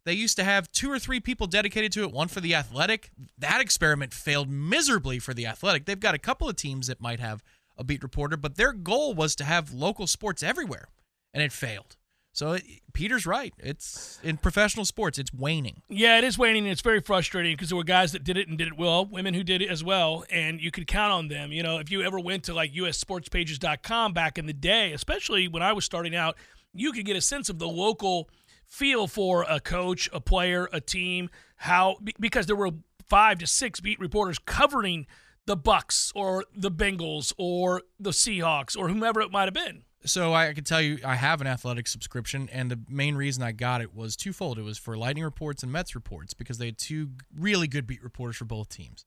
[0.06, 3.12] They used to have two or three people dedicated to it, one for the athletic.
[3.38, 5.86] That experiment failed miserably for the athletic.
[5.86, 7.44] They've got a couple of teams that might have
[7.78, 10.88] a beat reporter, but their goal was to have local sports everywhere,
[11.34, 11.98] and it failed.
[12.36, 13.54] So it, Peter's right.
[13.58, 15.82] It's in professional sports, it's waning.
[15.88, 18.50] Yeah, it is waning, and it's very frustrating because there were guys that did it
[18.50, 21.30] and did it well, women who did it as well, and you could count on
[21.30, 21.54] them.
[21.54, 25.64] You know, if you ever went to like ussportspages.com back in the day, especially when
[25.64, 26.36] I was starting out,
[26.74, 28.30] you could get a sense of the local
[28.68, 32.72] feel for a coach, a player, a team, how because there were
[33.08, 35.08] five to six beat reporters covering
[35.46, 39.84] the Bucks or the Bengals or the Seahawks or whomever it might have been.
[40.06, 43.52] So I can tell you, I have an athletic subscription, and the main reason I
[43.52, 44.60] got it was twofold.
[44.60, 48.04] It was for Lightning reports and Mets reports because they had two really good beat
[48.04, 49.06] reporters for both teams.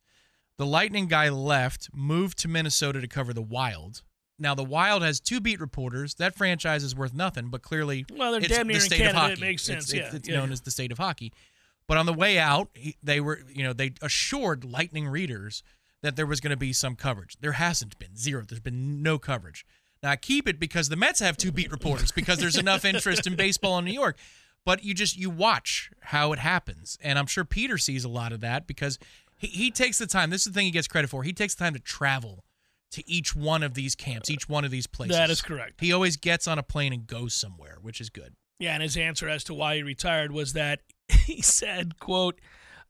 [0.56, 4.02] The Lightning guy left, moved to Minnesota to cover the Wild.
[4.40, 6.14] Now the Wild has two beat reporters.
[6.14, 9.16] That franchise is worth nothing, but clearly, well, they're damn near the in state Canada.
[9.16, 9.32] of hockey.
[9.34, 9.84] It makes sense.
[9.84, 10.54] It's, yeah, it's, it's yeah, known yeah.
[10.54, 11.32] as the state of hockey.
[11.86, 12.68] But on the way out,
[13.02, 15.62] they were, you know, they assured Lightning readers
[16.02, 17.36] that there was going to be some coverage.
[17.40, 18.44] There hasn't been zero.
[18.46, 19.64] There's been no coverage.
[20.02, 23.26] Now I keep it because the Mets have two beat reporters because there's enough interest
[23.26, 24.16] in baseball in New York.
[24.64, 28.32] But you just you watch how it happens, and I'm sure Peter sees a lot
[28.32, 28.98] of that because
[29.38, 30.30] he, he takes the time.
[30.30, 31.22] This is the thing he gets credit for.
[31.22, 32.44] He takes the time to travel
[32.90, 35.16] to each one of these camps, each one of these places.
[35.16, 35.80] That is correct.
[35.80, 38.34] He always gets on a plane and goes somewhere, which is good.
[38.58, 42.40] Yeah, and his answer as to why he retired was that he said, "quote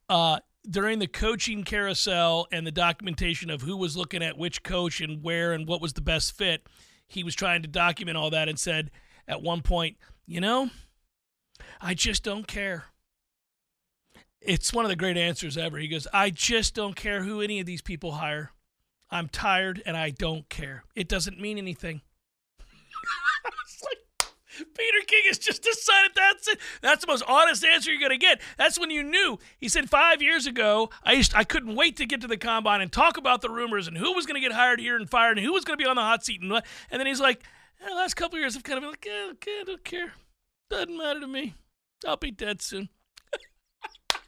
[0.09, 4.99] uh, During the coaching carousel and the documentation of who was looking at which coach
[4.99, 6.67] and where and what was the best fit,
[7.09, 8.89] he was trying to document all that and said
[9.27, 10.69] at one point, you know,
[11.81, 12.85] I just don't care."
[14.39, 15.77] It's one of the great answers ever.
[15.77, 18.53] He goes, "I just don't care who any of these people hire.
[19.09, 20.85] I'm tired and I don't care.
[20.95, 22.01] It doesn't mean anything."
[24.65, 26.59] Peter King has just decided that's it.
[26.81, 28.41] That's the most honest answer you're going to get.
[28.57, 29.39] That's when you knew.
[29.59, 32.81] He said five years ago, I used, I couldn't wait to get to the combine
[32.81, 35.37] and talk about the rumors and who was going to get hired here and fired
[35.37, 36.65] and who was going to be on the hot seat and what.
[36.91, 37.43] And then he's like,
[37.81, 40.13] "Eh, the last couple years, I've kind of been like, eh, okay, I don't care.
[40.69, 41.55] Doesn't matter to me.
[42.07, 42.89] I'll be dead soon.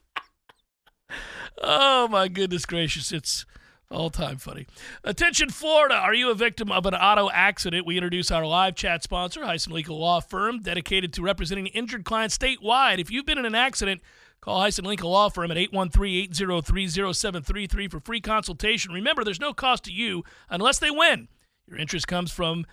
[1.62, 3.12] oh my goodness gracious!
[3.12, 3.46] It's
[3.92, 4.66] all time funny.
[5.04, 5.96] Attention, Florida.
[5.96, 7.86] Are you a victim of an auto accident?
[7.86, 12.38] We introduce our live chat sponsor, Heisen Legal Law Firm, dedicated to representing injured clients
[12.38, 13.00] statewide.
[13.00, 14.00] If you've been in an accident,
[14.40, 18.94] call Heisen Legal Law Firm at 813-803-0733 for free consultation.
[18.94, 21.28] Remember, there's no cost to you unless they win.
[21.68, 22.66] Your interest comes from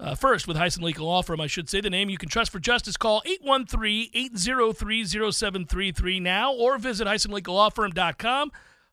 [0.00, 2.50] uh, first, with Heisen Legal Law Firm, I should say, the name you can trust
[2.50, 2.96] for justice.
[2.96, 8.50] Call 813-803-0733 now or visit HeisenLegalLawFirm.com.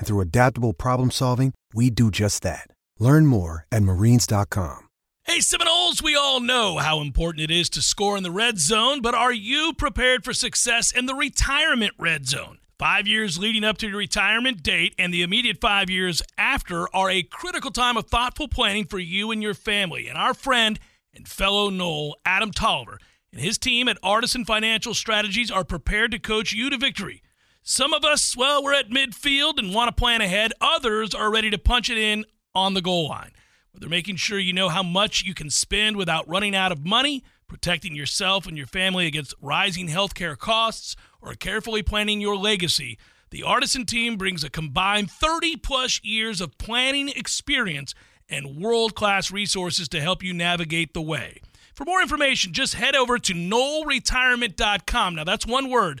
[0.00, 2.66] And through adaptable problem solving, we do just that.
[2.98, 4.88] Learn more at marines.com.
[5.24, 9.02] Hey, Seminoles, we all know how important it is to score in the red zone,
[9.02, 12.58] but are you prepared for success in the retirement red zone?
[12.78, 17.10] Five years leading up to your retirement date and the immediate five years after are
[17.10, 20.08] a critical time of thoughtful planning for you and your family.
[20.08, 20.80] And our friend
[21.14, 22.98] and fellow Nole, Adam Tolliver,
[23.32, 27.22] and his team at Artisan Financial Strategies are prepared to coach you to victory.
[27.62, 30.52] Some of us, well, we're at midfield and want to plan ahead.
[30.60, 33.32] Others are ready to punch it in on the goal line.
[33.72, 37.22] Whether making sure you know how much you can spend without running out of money,
[37.46, 42.98] protecting yourself and your family against rising healthcare costs, or carefully planning your legacy,
[43.30, 47.94] the Artisan team brings a combined 30 plus years of planning experience
[48.28, 51.40] and world class resources to help you navigate the way.
[51.74, 55.14] For more information, just head over to noleretirement.com.
[55.14, 56.00] Now, that's one word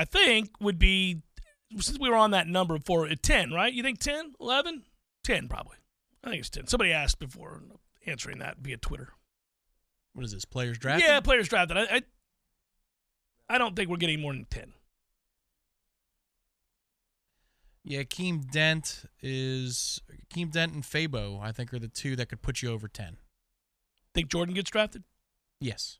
[0.00, 1.20] I think, would be
[1.78, 3.70] since we were on that number before, at 10, right?
[3.70, 4.84] You think 10, 11?
[5.24, 5.76] 10, probably.
[6.24, 6.68] I think it's 10.
[6.68, 7.60] Somebody asked before
[8.06, 9.10] answering that via Twitter.
[10.14, 10.46] What is this?
[10.46, 11.06] Players drafted?
[11.06, 11.76] Yeah, players drafted.
[11.76, 12.02] I, I,
[13.50, 14.72] I don't think we're getting more than 10.
[17.84, 20.00] Yeah, Keem Dent is
[20.34, 21.42] Keem Dent and Fabo.
[21.42, 23.16] I think are the two that could put you over ten.
[24.14, 25.02] Think Jordan gets drafted?
[25.60, 25.98] Yes.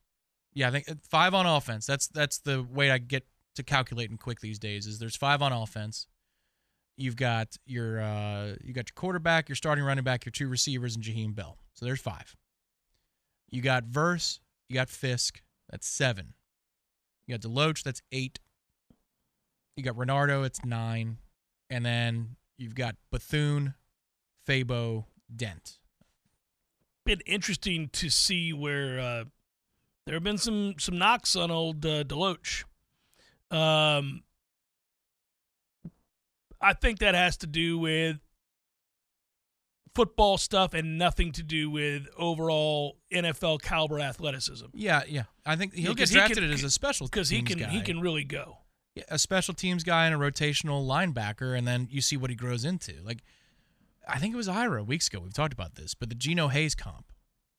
[0.52, 1.86] Yeah, I think uh, five on offense.
[1.86, 3.24] That's that's the way I get
[3.56, 4.86] to calculating quick these days.
[4.86, 6.06] Is there's five on offense.
[6.96, 10.94] You've got your uh, you got your quarterback, your starting running back, your two receivers,
[10.94, 11.58] and Jaheim Bell.
[11.74, 12.36] So there's five.
[13.50, 15.42] You got Verse, you got Fiske.
[15.70, 16.34] That's seven.
[17.26, 17.82] You got Deloach.
[17.82, 18.38] That's eight.
[19.76, 20.44] You got Renardo.
[20.44, 21.18] It's nine,
[21.70, 23.74] and then you've got Bethune,
[24.46, 25.78] Fabo, Dent.
[27.06, 29.24] Been interesting to see where uh,
[30.06, 32.64] there have been some some knocks on old uh, Deloach.
[33.50, 34.22] Um,
[36.60, 38.18] I think that has to do with
[39.94, 44.66] football stuff and nothing to do with overall NFL caliber athleticism.
[44.74, 45.24] Yeah, yeah.
[45.44, 47.78] I think he'll Because get he drafted can- as a special because he can he
[47.78, 47.84] guy.
[47.84, 48.58] can really go.
[48.94, 52.36] Yeah, a special teams guy and a rotational linebacker, and then you see what he
[52.36, 52.94] grows into.
[53.04, 53.22] Like,
[54.06, 55.20] I think it was Ira weeks ago.
[55.20, 57.06] We've talked about this, but the Geno Hayes comp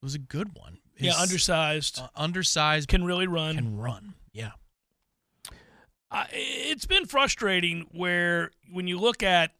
[0.01, 0.77] was a good one.
[0.97, 3.55] yeah, undersized, uh, undersized, can really run.
[3.55, 4.13] can run.
[4.33, 4.51] Yeah,
[6.11, 9.51] I it's been frustrating where when you look at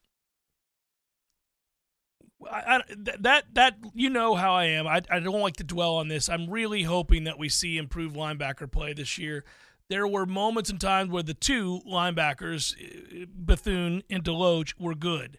[2.49, 2.81] I, I,
[3.19, 4.87] that that you know how I am.
[4.87, 6.29] I, I don't like to dwell on this.
[6.29, 9.43] I'm really hoping that we see improved linebacker play this year.
[9.89, 15.37] There were moments and times where the two linebackers, uh, Bethune and Deloach, were good.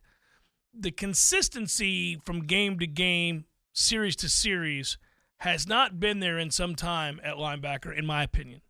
[0.74, 4.98] The consistency from game to game, series to series,
[5.38, 8.60] has not been there in some time at linebacker, in my opinion.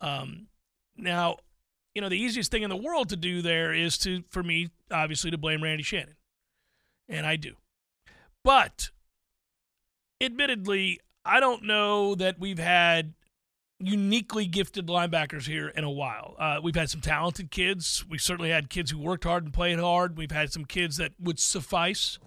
[0.00, 0.48] Um,
[0.96, 1.38] now,
[1.94, 4.70] you know, the easiest thing in the world to do there is to, for me,
[4.90, 6.16] obviously, to blame Randy Shannon.
[7.08, 7.54] And I do.
[8.42, 8.90] But
[10.20, 13.14] admittedly, I don't know that we've had
[13.78, 16.34] uniquely gifted linebackers here in a while.
[16.38, 18.04] Uh, we've had some talented kids.
[18.08, 20.16] We certainly had kids who worked hard and played hard.
[20.16, 22.18] We've had some kids that would suffice,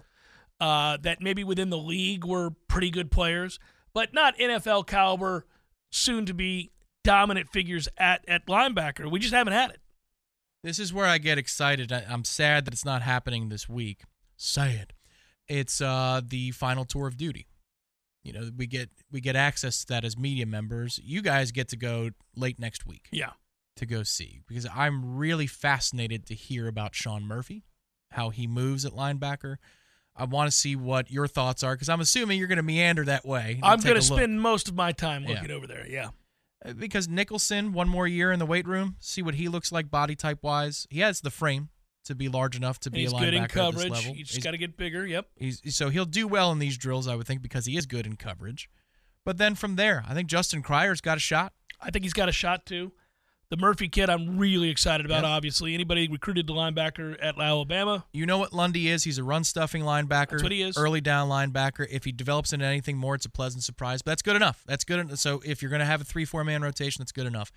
[0.60, 3.58] uh, that maybe within the league were pretty good players,
[3.92, 5.46] but not NFL caliber,
[5.90, 6.70] soon to be
[7.04, 9.10] dominant figures at, at linebacker.
[9.10, 9.80] We just haven't had it.
[10.62, 11.92] this is where I get excited.
[11.92, 14.02] I, I'm sad that it's not happening this week.
[14.36, 14.92] Sad.
[15.48, 17.46] It's uh, the final tour of duty.
[18.22, 21.00] You know, we get we get access to that as media members.
[21.02, 23.08] You guys get to go late next week.
[23.10, 23.30] Yeah.
[23.76, 27.64] to go see because I'm really fascinated to hear about Shawn Murphy,
[28.10, 29.56] how he moves at linebacker.
[30.16, 33.04] I want to see what your thoughts are because I'm assuming you're going to meander
[33.04, 33.60] that way.
[33.62, 35.34] I'm going to spend most of my time Yeah.
[35.34, 35.86] looking over there.
[35.88, 36.08] Yeah.
[36.64, 39.90] Uh, because Nichelson one more year in the weight room, see what he looks like
[39.90, 40.86] body type wise.
[40.90, 41.68] He has the frame
[42.04, 43.76] to be large enough to be he's a linebacker good in at coverage.
[43.76, 44.16] this level.
[44.16, 45.06] You just He's- got to get bigger.
[45.06, 45.26] Yep.
[45.36, 48.06] He's so he'll do well in these drills, I would think, because he is good
[48.06, 48.68] in coverage.
[49.24, 51.52] But then from there, I think Justin Cryer's got a shot.
[51.80, 52.92] I think he's got a shot too.
[53.50, 55.22] The Murphy kid, I'm really excited about.
[55.22, 55.30] Yep.
[55.30, 59.04] Obviously, anybody recruited the linebacker at Alabama, You know what Lundy is?
[59.04, 60.32] He's a run stuffing linebacker.
[60.32, 60.76] That's what he is.
[60.76, 61.86] Early down linebacker.
[61.90, 64.02] If he develops into anything more, it's a pleasant surprise.
[64.02, 64.62] But that's good enough.
[64.66, 64.98] That's good.
[65.00, 67.50] en- So if you're going to have a three, four man rotation, that's good enough.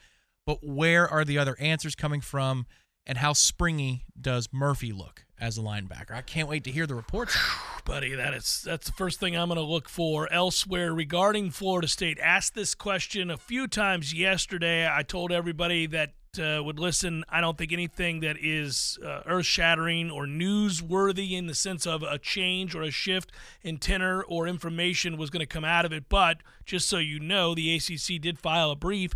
[0.46, 2.68] But where are the other answers coming from?
[3.06, 6.12] And how springy does Murphy look as a linebacker?
[6.12, 7.38] I can't wait to hear the reports.
[7.86, 8.16] buddy.
[8.16, 12.20] That is that's the first thing I'm going to look for elsewhere regarding Florida State.
[12.22, 14.88] Asked this question a few times yesterday.
[14.90, 17.24] I told everybody that uh, would listen.
[17.30, 22.18] I don't think anything that is uh, earth-shattering or newsworthy in the sense of a
[22.18, 23.32] change or a shift
[23.64, 26.08] in tenor or information was going to come out of it.
[26.08, 29.14] But just so you know, the ACC did file a brief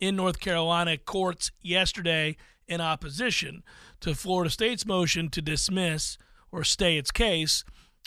[0.00, 2.36] in North Carolina courts yesterday
[2.68, 3.62] in opposition
[4.00, 6.18] to Florida State's motion to dismiss
[6.52, 7.64] or stay its case.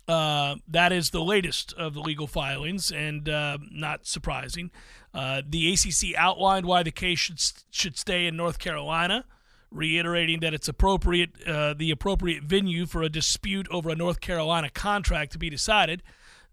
[0.08, 4.72] Uh, that is the latest of the legal filings, and uh, not surprising.
[5.14, 7.40] Uh, the ACC outlined why the case should
[7.70, 9.26] should stay in North Carolina,
[9.70, 14.70] reiterating that it's appropriate uh, the appropriate venue for a dispute over a North Carolina
[14.70, 16.02] contract to be decided.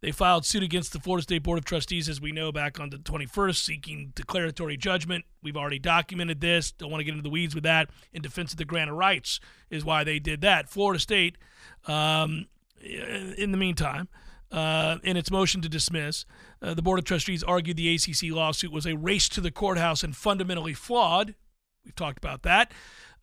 [0.00, 2.90] They filed suit against the Florida State Board of Trustees, as we know, back on
[2.90, 5.24] the 21st, seeking declaratory judgment.
[5.42, 6.70] We've already documented this.
[6.70, 7.90] Don't want to get into the weeds with that.
[8.12, 9.40] In defense of the grant of rights
[9.70, 10.68] is why they did that.
[10.68, 11.36] Florida State,
[11.86, 12.46] um,
[12.80, 14.08] in the meantime,
[14.52, 16.24] uh, in its motion to dismiss,
[16.62, 20.04] uh, the Board of Trustees argued the ACC lawsuit was a race to the courthouse
[20.04, 21.34] and fundamentally flawed.
[21.84, 22.72] We've talked about that.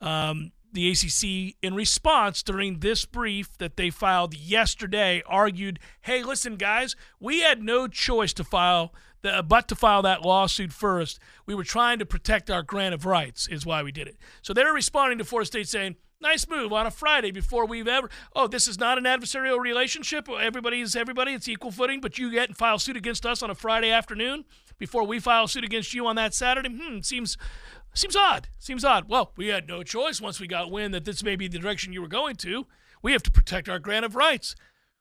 [0.01, 6.55] Um, the ACC, in response during this brief that they filed yesterday, argued, hey, listen,
[6.55, 11.19] guys, we had no choice to file the, but to file that lawsuit first.
[11.45, 14.17] We were trying to protect our grant of rights, is why we did it.
[14.41, 18.09] So they're responding to Florida State saying, Nice move on a Friday before we've ever.
[18.35, 20.29] Oh, this is not an adversarial relationship.
[20.29, 21.33] Everybody's everybody.
[21.33, 21.99] It's equal footing.
[21.99, 24.45] But you get and file suit against us on a Friday afternoon
[24.77, 26.69] before we file suit against you on that Saturday.
[26.69, 27.37] Hmm, seems
[27.97, 28.49] seems odd.
[28.59, 29.09] Seems odd.
[29.09, 31.93] Well, we had no choice once we got wind that this may be the direction
[31.93, 32.67] you were going to.
[33.01, 34.55] We have to protect our grant of rights.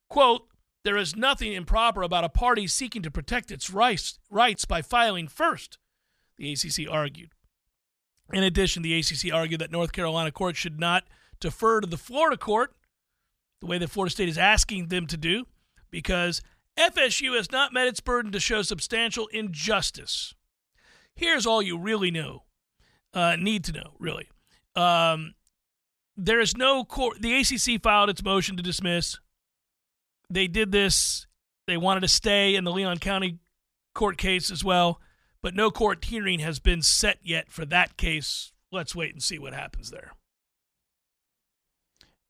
[0.08, 0.46] Quote.
[0.84, 5.28] There is nothing improper about a party seeking to protect its rights, rights by filing
[5.28, 5.78] first,
[6.36, 7.30] the ACC argued.
[8.32, 11.04] In addition, the ACC argued that North Carolina court should not
[11.40, 12.74] defer to the Florida court
[13.60, 15.46] the way that Florida State is asking them to do
[15.90, 16.42] because
[16.78, 20.34] FSU has not met its burden to show substantial injustice.
[21.14, 22.42] Here's all you really know,
[23.14, 24.28] uh, need to know, really.
[24.76, 25.34] Um,
[26.16, 27.22] there is no court.
[27.22, 29.18] The ACC filed its motion to dismiss.
[30.28, 31.26] They did this.
[31.66, 33.38] They wanted to stay in the Leon County
[33.94, 35.00] court case as well
[35.44, 38.52] but no court hearing has been set yet for that case.
[38.72, 40.12] Let's wait and see what happens there.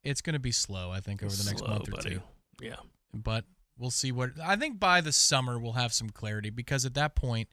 [0.02, 2.10] It's going to be slow, I think, over the next Slow, month or buddy.
[2.16, 2.22] two.
[2.60, 2.74] Yeah.
[3.14, 3.44] But
[3.78, 4.30] we'll see what.
[4.42, 7.48] I think by the summer we'll have some clarity because at that point,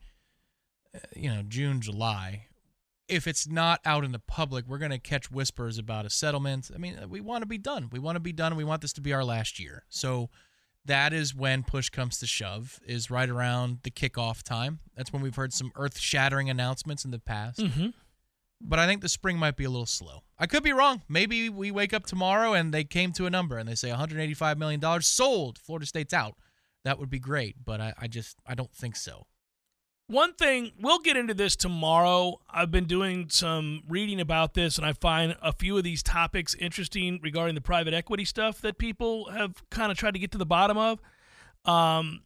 [0.96, 2.48] uh, you know, June, July,
[3.12, 6.72] if it's not out in the public, we're going to catch whispers about a settlement.
[6.74, 7.90] I mean, we want to be done.
[7.92, 8.56] We want to be done.
[8.56, 9.84] We want this to be our last year.
[9.90, 10.30] So
[10.86, 14.80] that is when push comes to shove, is right around the kickoff time.
[14.96, 17.60] That's when we've heard some earth shattering announcements in the past.
[17.60, 17.88] Mm-hmm.
[18.62, 20.24] But I think the spring might be a little slow.
[20.40, 21.02] I could be wrong.
[21.10, 24.58] Maybe we wake up tomorrow and they came to a number and they say $185
[24.58, 25.58] million sold.
[25.58, 26.36] Florida State's out.
[26.86, 27.56] That would be great.
[27.64, 29.26] But I, I just, I don't think so.
[30.12, 32.42] One thing, we'll get into this tomorrow.
[32.50, 36.54] I've been doing some reading about this, and I find a few of these topics
[36.56, 40.38] interesting regarding the private equity stuff that people have kind of tried to get to
[40.38, 41.00] the bottom of.
[41.64, 42.24] Um,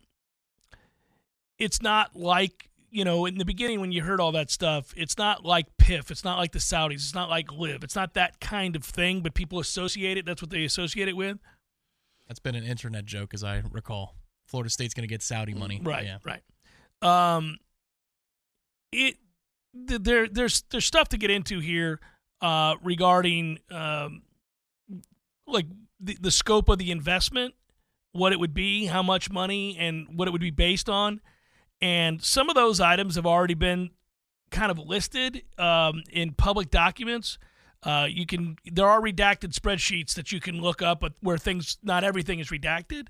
[1.59, 5.17] it's not like, you know, in the beginning when you heard all that stuff, it's
[5.19, 6.09] not like PIF.
[6.09, 6.95] It's not like the Saudis.
[6.95, 7.83] It's not like LIV.
[7.83, 10.25] It's not that kind of thing, but people associate it.
[10.25, 11.37] That's what they associate it with.
[12.27, 14.15] That's been an internet joke, as I recall.
[14.47, 15.79] Florida State's going to get Saudi money.
[15.83, 16.17] Right, Yeah.
[16.25, 16.41] right.
[17.01, 17.57] Um,
[18.91, 19.17] it
[19.73, 21.99] there there's there's stuff to get into here
[22.41, 24.23] uh, regarding um,
[25.47, 25.65] like
[25.99, 27.53] the, the scope of the investment,
[28.11, 31.21] what it would be, how much money, and what it would be based on.
[31.81, 33.91] And some of those items have already been
[34.49, 37.37] kind of listed um, in public documents.
[37.83, 41.77] Uh, you can there are redacted spreadsheets that you can look up, but where things
[41.83, 43.07] not everything is redacted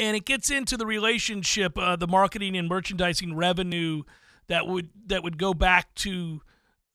[0.00, 4.02] and it gets into the relationship, uh, the marketing and merchandising revenue
[4.50, 6.42] that would that would go back to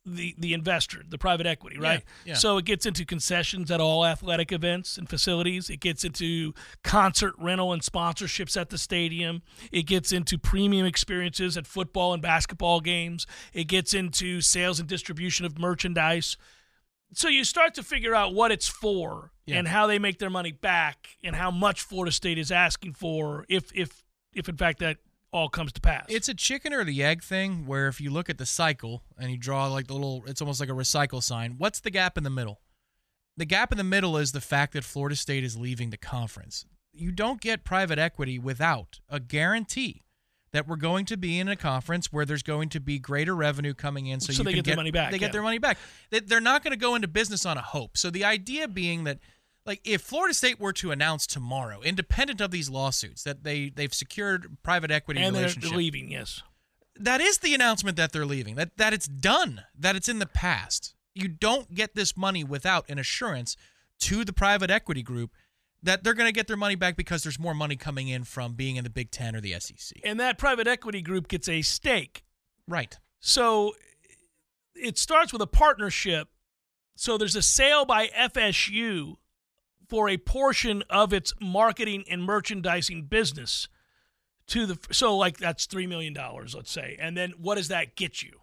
[0.05, 2.03] the the investor, the private equity, right?
[2.25, 2.35] Yeah, yeah.
[2.35, 5.67] So it gets into concessions at all athletic events and facilities.
[5.71, 6.53] It gets into
[6.83, 9.41] concert rental and sponsorships at the stadium.
[9.71, 13.25] It gets into premium experiences at football and basketball games.
[13.51, 16.37] It gets into sales and distribution of merchandise.
[17.13, 19.57] So you start to figure out what it's for Yeah.
[19.57, 23.43] and how they make their money back and how much Florida State is asking for
[23.49, 24.03] if if
[24.33, 24.97] if in fact that
[25.35, 26.05] all comes to pass.
[26.07, 29.29] It's a chicken or the egg thing where if you look at the cycle and
[29.29, 31.55] you draw like the little, it's almost like a recycle sign.
[31.57, 32.61] What's the gap in the middle?
[33.37, 36.65] The gap in the middle is the fact that Florida State is leaving the conference.
[36.93, 40.03] You don't get private equity without a guarantee
[40.53, 43.73] that we're going to be in a conference where there's going to be greater revenue
[43.73, 45.57] coming in, so, So you they can get their money back, They get their money
[45.57, 45.77] back.
[46.11, 47.97] They're not going to go into business on a hope.
[47.97, 49.19] So the idea being that
[49.65, 53.93] like if Florida State were to announce tomorrow, independent of these lawsuits, that they they've
[53.93, 56.43] secured private equity and they're, relationship, they're leaving, yes.
[56.99, 58.55] that is the announcement that they're leaving.
[58.55, 59.63] That that it's done.
[59.77, 60.93] That it's in the past.
[61.13, 63.55] You don't get this money without an assurance
[64.01, 65.31] to the private equity group
[65.81, 68.53] that they're going to get their money back because there's more money coming in from
[68.53, 69.99] being in the Big 10 or the SEC.
[70.03, 72.23] And that private equity group gets a stake.
[72.67, 72.97] Right.
[73.19, 73.75] So
[74.73, 76.27] it starts with a partnership.
[76.95, 79.15] So there's a sale by FSU
[79.89, 83.67] for a portion of its marketing and merchandising business
[84.47, 86.97] to the so like that's 3 million dollars let's say.
[86.99, 88.41] And then what does that get you?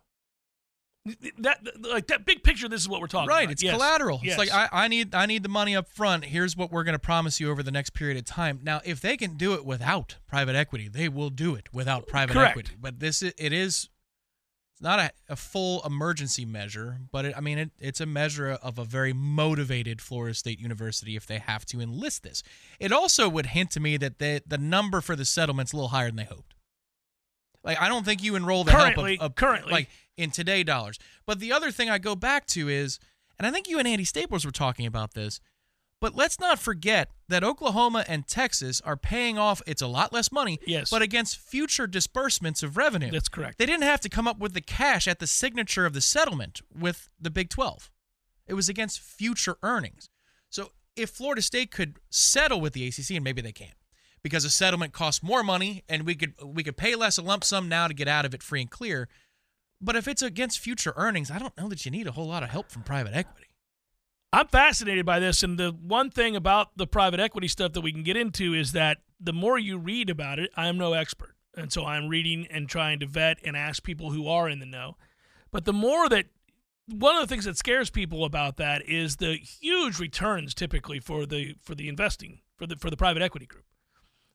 [1.39, 3.47] That like that big picture this is what we're talking Right, about.
[3.47, 3.75] Right it's Yes.
[3.75, 4.21] collateral.
[4.23, 4.39] Yes.
[4.41, 6.25] It's like I, I need I need the money up front.
[6.27, 8.61] Here's what we're going to promise you over the next period of time.
[8.63, 12.35] Now, if they can do it without private equity, they will do it without private
[12.35, 12.51] Correct.
[12.51, 12.73] equity.
[12.81, 13.89] But this i- it's
[14.83, 18.79] not a, a full emergency measure, but it, I mean it, it's a measure of
[18.79, 22.43] a very motivated Florida State University if they have to enlist this.
[22.81, 25.89] It also would hint to me that the the number for the settlement's a little
[25.91, 26.55] higher than they hoped.
[27.65, 29.73] Like I don't think you enroll the Currently- help of, of currently.
[29.73, 30.99] like in today dollars.
[31.27, 32.99] But the other thing I go back to is,
[33.39, 35.41] and I think you and Andy Staples were talking about this.
[36.03, 39.63] But let's not forget that Oklahoma and Texas are paying off.
[39.69, 40.91] It's a lot less money, Yes.
[40.91, 43.13] but against future disbursements of revenue.
[43.13, 43.57] That's correct.
[43.59, 46.61] They didn't have to come up with the cash at the signature of the settlement
[46.77, 47.89] with the Big 12.
[48.49, 50.11] It was against future earnings.
[50.51, 53.77] So if Florida State could settle with the ACC, and maybe they can't,
[54.25, 57.45] because a settlement costs more money, and we could we could pay less a lump
[57.45, 59.09] sum now to get out of it free and clear.
[59.81, 62.43] But if it's against future earnings, I don't know that you need a whole lot
[62.43, 63.47] of help from private equity.
[64.33, 67.93] I'm fascinated by this, and the one thing about the private equity stuff that we
[67.93, 71.71] can get into is that the more you read about it, I'm no expert, and
[71.71, 74.97] so I'm reading and trying to vet and ask people who are in the know.
[75.51, 76.27] But the more that
[76.87, 81.27] one of the things that scares people about that is the huge returns typically for
[81.27, 83.65] the for the investing for the for the private equity group.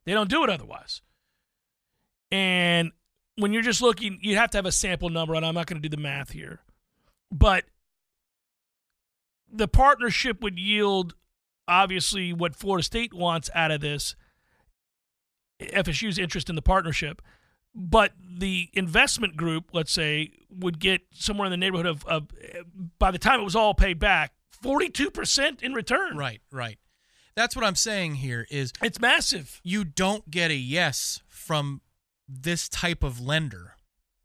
[0.05, 1.01] They don't do it otherwise.
[2.31, 2.91] And
[3.35, 5.81] when you're just looking, you have to have a sample number, and I'm not going
[5.81, 6.61] to do the math here,
[7.31, 7.65] but
[9.51, 11.15] the partnership would yield
[11.67, 14.15] obviously what Florida State wants out of this
[15.59, 17.21] FSU's interest in the partnership
[17.73, 22.27] but the investment group let's say would get somewhere in the neighborhood of, of
[22.99, 24.33] by the time it was all paid back
[24.63, 26.79] 42% in return Right, right.
[27.35, 31.81] That's what I'm saying here is it's massive you don't get a yes from
[32.27, 33.75] this type of lender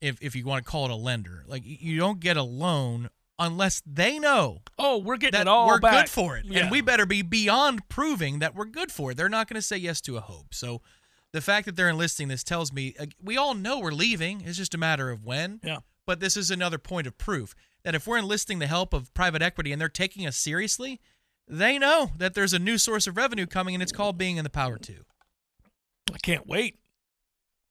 [0.01, 1.45] if if you want to call it a lender.
[1.47, 3.09] Like you don't get a loan
[3.43, 6.45] unless they know oh we're getting that it all we're back good for it.
[6.47, 6.61] Yeah.
[6.61, 9.17] And we better be beyond proving that we're good for it.
[9.17, 10.55] They're not going to say yes to a hope.
[10.55, 10.81] So
[11.33, 14.43] the fact that they're enlisting this tells me uh, we all know we're leaving.
[14.43, 15.61] It's just a matter of when.
[15.63, 15.79] Yeah.
[16.07, 19.43] But this is another point of proof that if we're enlisting the help of private
[19.43, 21.01] equity and they're taking us seriously,
[21.49, 24.45] they know that there's a new source of revenue coming and it's called being in
[24.45, 25.05] the power two.
[26.13, 26.77] I can't wait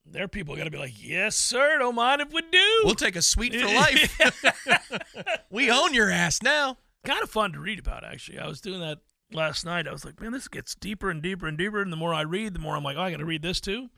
[0.05, 3.15] their people got to be like yes sir don't mind if we do We'll take
[3.15, 5.43] a suite for life.
[5.49, 6.77] we own your ass now.
[7.05, 8.99] kind of fun to read about actually i was doing that
[9.33, 11.97] last night i was like man this gets deeper and deeper and deeper and the
[11.97, 13.89] more i read the more i'm like oh i gotta read this too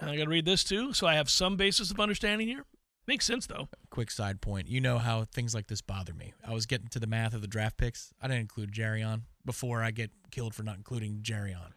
[0.00, 2.64] and i gotta read this too so i have some basis of understanding here
[3.08, 4.68] makes sense though Quick side point.
[4.68, 6.34] You know how things like this bother me.
[6.46, 8.12] I was getting to the math of the draft picks.
[8.20, 11.70] I didn't include Jarrian before I get killed for not including Jarrian.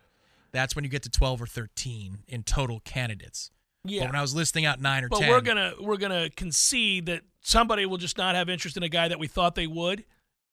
[0.51, 3.51] That's when you get to 12 or 13 in total candidates.
[3.83, 5.29] yeah But when I was listing out 9 or but 10.
[5.29, 9.07] we're gonna we're gonna concede that somebody will just not have interest in a guy
[9.07, 10.03] that we thought they would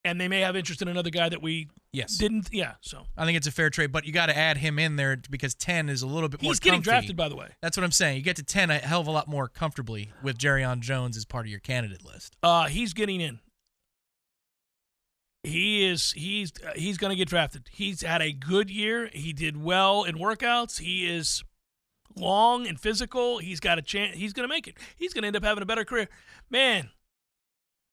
[0.05, 2.18] and they may have interest in another guy that we Yes.
[2.18, 4.78] didn't yeah so I think it's a fair trade, but you got to add him
[4.78, 6.90] in there because 10 is a little bit more he's getting comfy.
[6.90, 8.18] drafted by the way That's what I'm saying.
[8.18, 11.24] You get to 10 a hell of a lot more comfortably with Jarrian Jones as
[11.24, 12.36] part of your candidate list.
[12.42, 13.40] Uh, he's getting in.
[15.47, 17.70] He is he's uh, he's going to get drafted.
[17.70, 19.09] He's had a good year.
[19.12, 20.80] He did well in workouts.
[20.80, 21.44] He is
[22.16, 23.38] long and physical.
[23.38, 24.16] He's got a chance.
[24.16, 24.76] He's going to make it.
[24.97, 26.09] He's going to end up having a better career.
[26.51, 26.90] Man,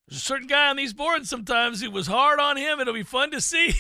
[0.08, 2.80] there's a certain guy on these boards sometimes it was hard on him.
[2.80, 3.76] It'll be fun to see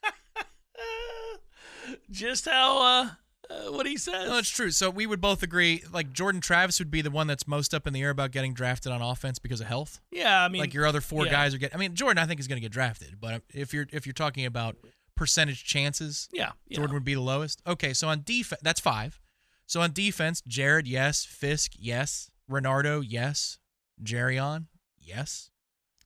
[2.10, 3.10] just how uh,
[3.50, 4.28] uh, what he says.
[4.28, 4.70] No, it's true.
[4.70, 7.86] So we would both agree like Jordan Travis would be the one that's most up
[7.86, 10.00] in the air about getting drafted on offense because of health.
[10.10, 11.32] yeah, I mean, like your other four yeah.
[11.32, 11.76] guys are getting.
[11.76, 14.12] I mean, Jordan, I think is going to get drafted, but if you're if you're
[14.12, 14.76] talking about
[15.16, 16.52] percentage chances, Yeah.
[16.70, 17.60] Jordan would be the lowest.
[17.66, 19.20] Okay, so on defense, that's five.
[19.66, 21.24] So on defense, Jared, yes.
[21.24, 22.30] Fiske, yes.
[22.50, 23.58] Renardo, yes.
[24.02, 24.66] Jarrian,
[24.98, 25.50] yes.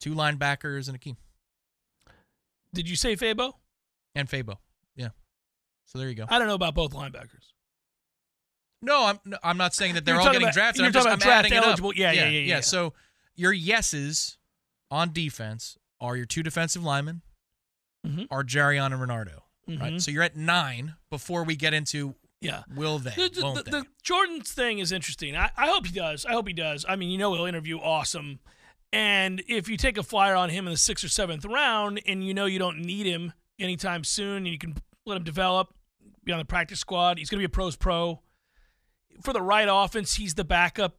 [0.00, 1.16] Two linebackers and Akeem
[2.74, 3.52] Did you say Fabo?
[4.16, 4.58] and Fabo.
[5.94, 6.26] So there you go.
[6.28, 7.52] I don't know about both linebackers.
[8.82, 10.78] No, I'm no, I'm not saying that they're all getting about- drafted.
[10.80, 11.66] you're I'm just talking I'm draft adding it up.
[11.66, 11.94] eligible.
[11.94, 12.60] Yeah, yeah, yeah, yeah.
[12.60, 12.92] So
[13.36, 14.36] your yeses
[14.90, 17.22] on defense are your two defensive linemen,
[18.06, 18.26] Mhm.
[18.30, 19.42] are Jarrian and Renardo.
[19.68, 19.80] Mhm.
[19.80, 20.02] Right.
[20.02, 22.64] So you're at nine before we get into Yeah.
[22.74, 23.70] will they, The, the, won't the, they?
[23.80, 25.34] the Jordan's thing is interesting.
[25.36, 26.26] I, I hope he does.
[26.26, 26.84] I hope he does.
[26.86, 28.40] I mean, you know, he'll interview awesome.
[28.92, 32.22] And if you take a flyer on him in the sixth or seventh round and
[32.26, 34.76] you know you don't need him anytime soon and you can
[35.06, 35.73] let him develop,
[36.24, 38.20] be on the practice squad, he's going to be a pro's pro.
[39.22, 40.96] For the right offense, he's the backup.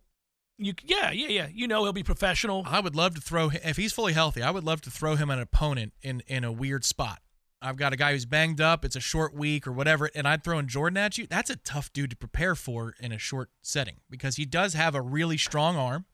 [0.57, 1.47] You, yeah, yeah, yeah.
[1.53, 2.63] You know he'll be professional.
[2.65, 4.41] I would love to throw him if he's fully healthy.
[4.41, 7.19] I would love to throw him an opponent in in a weird spot.
[7.61, 8.85] I've got a guy who's banged up.
[8.85, 11.25] It's a short week or whatever, and I'd throw in Jordan at you.
[11.27, 14.93] That's a tough dude to prepare for in a short setting because he does have
[14.95, 16.05] a really strong arm,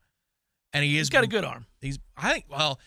[0.74, 1.66] and he is He's got a good arm.
[1.82, 2.80] He's I think well,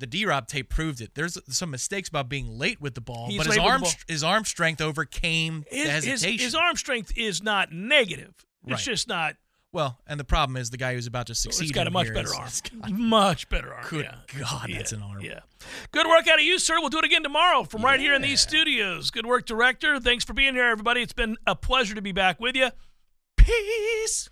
[0.00, 1.14] the D Rob tape proved it.
[1.14, 3.70] There's some mistakes about being late with the ball, He's but his late with the
[3.72, 3.92] arm ball.
[4.08, 6.44] his arm strength overcame His, the his, hesitation.
[6.44, 8.34] his arm strength is not negative.
[8.64, 8.78] It's Right.
[8.80, 9.36] just not.
[9.72, 11.62] well, and the problem is the guy who's about to succeed.
[11.62, 12.50] He's got a much better arm.
[12.80, 13.86] got- Much better arm.
[13.88, 14.40] Good yeah.
[14.40, 15.20] God, Yeah, that's an arm.
[15.20, 15.40] Yeah.
[15.92, 16.80] Good work out of you, sir.
[16.80, 19.10] We'll do it again tomorrow from right here in these studios.
[19.12, 20.00] Good work, director.
[20.00, 21.02] Thanks for being here, everybody.
[21.02, 22.70] It's been a pleasure to be back with you.
[23.36, 24.28] Peace.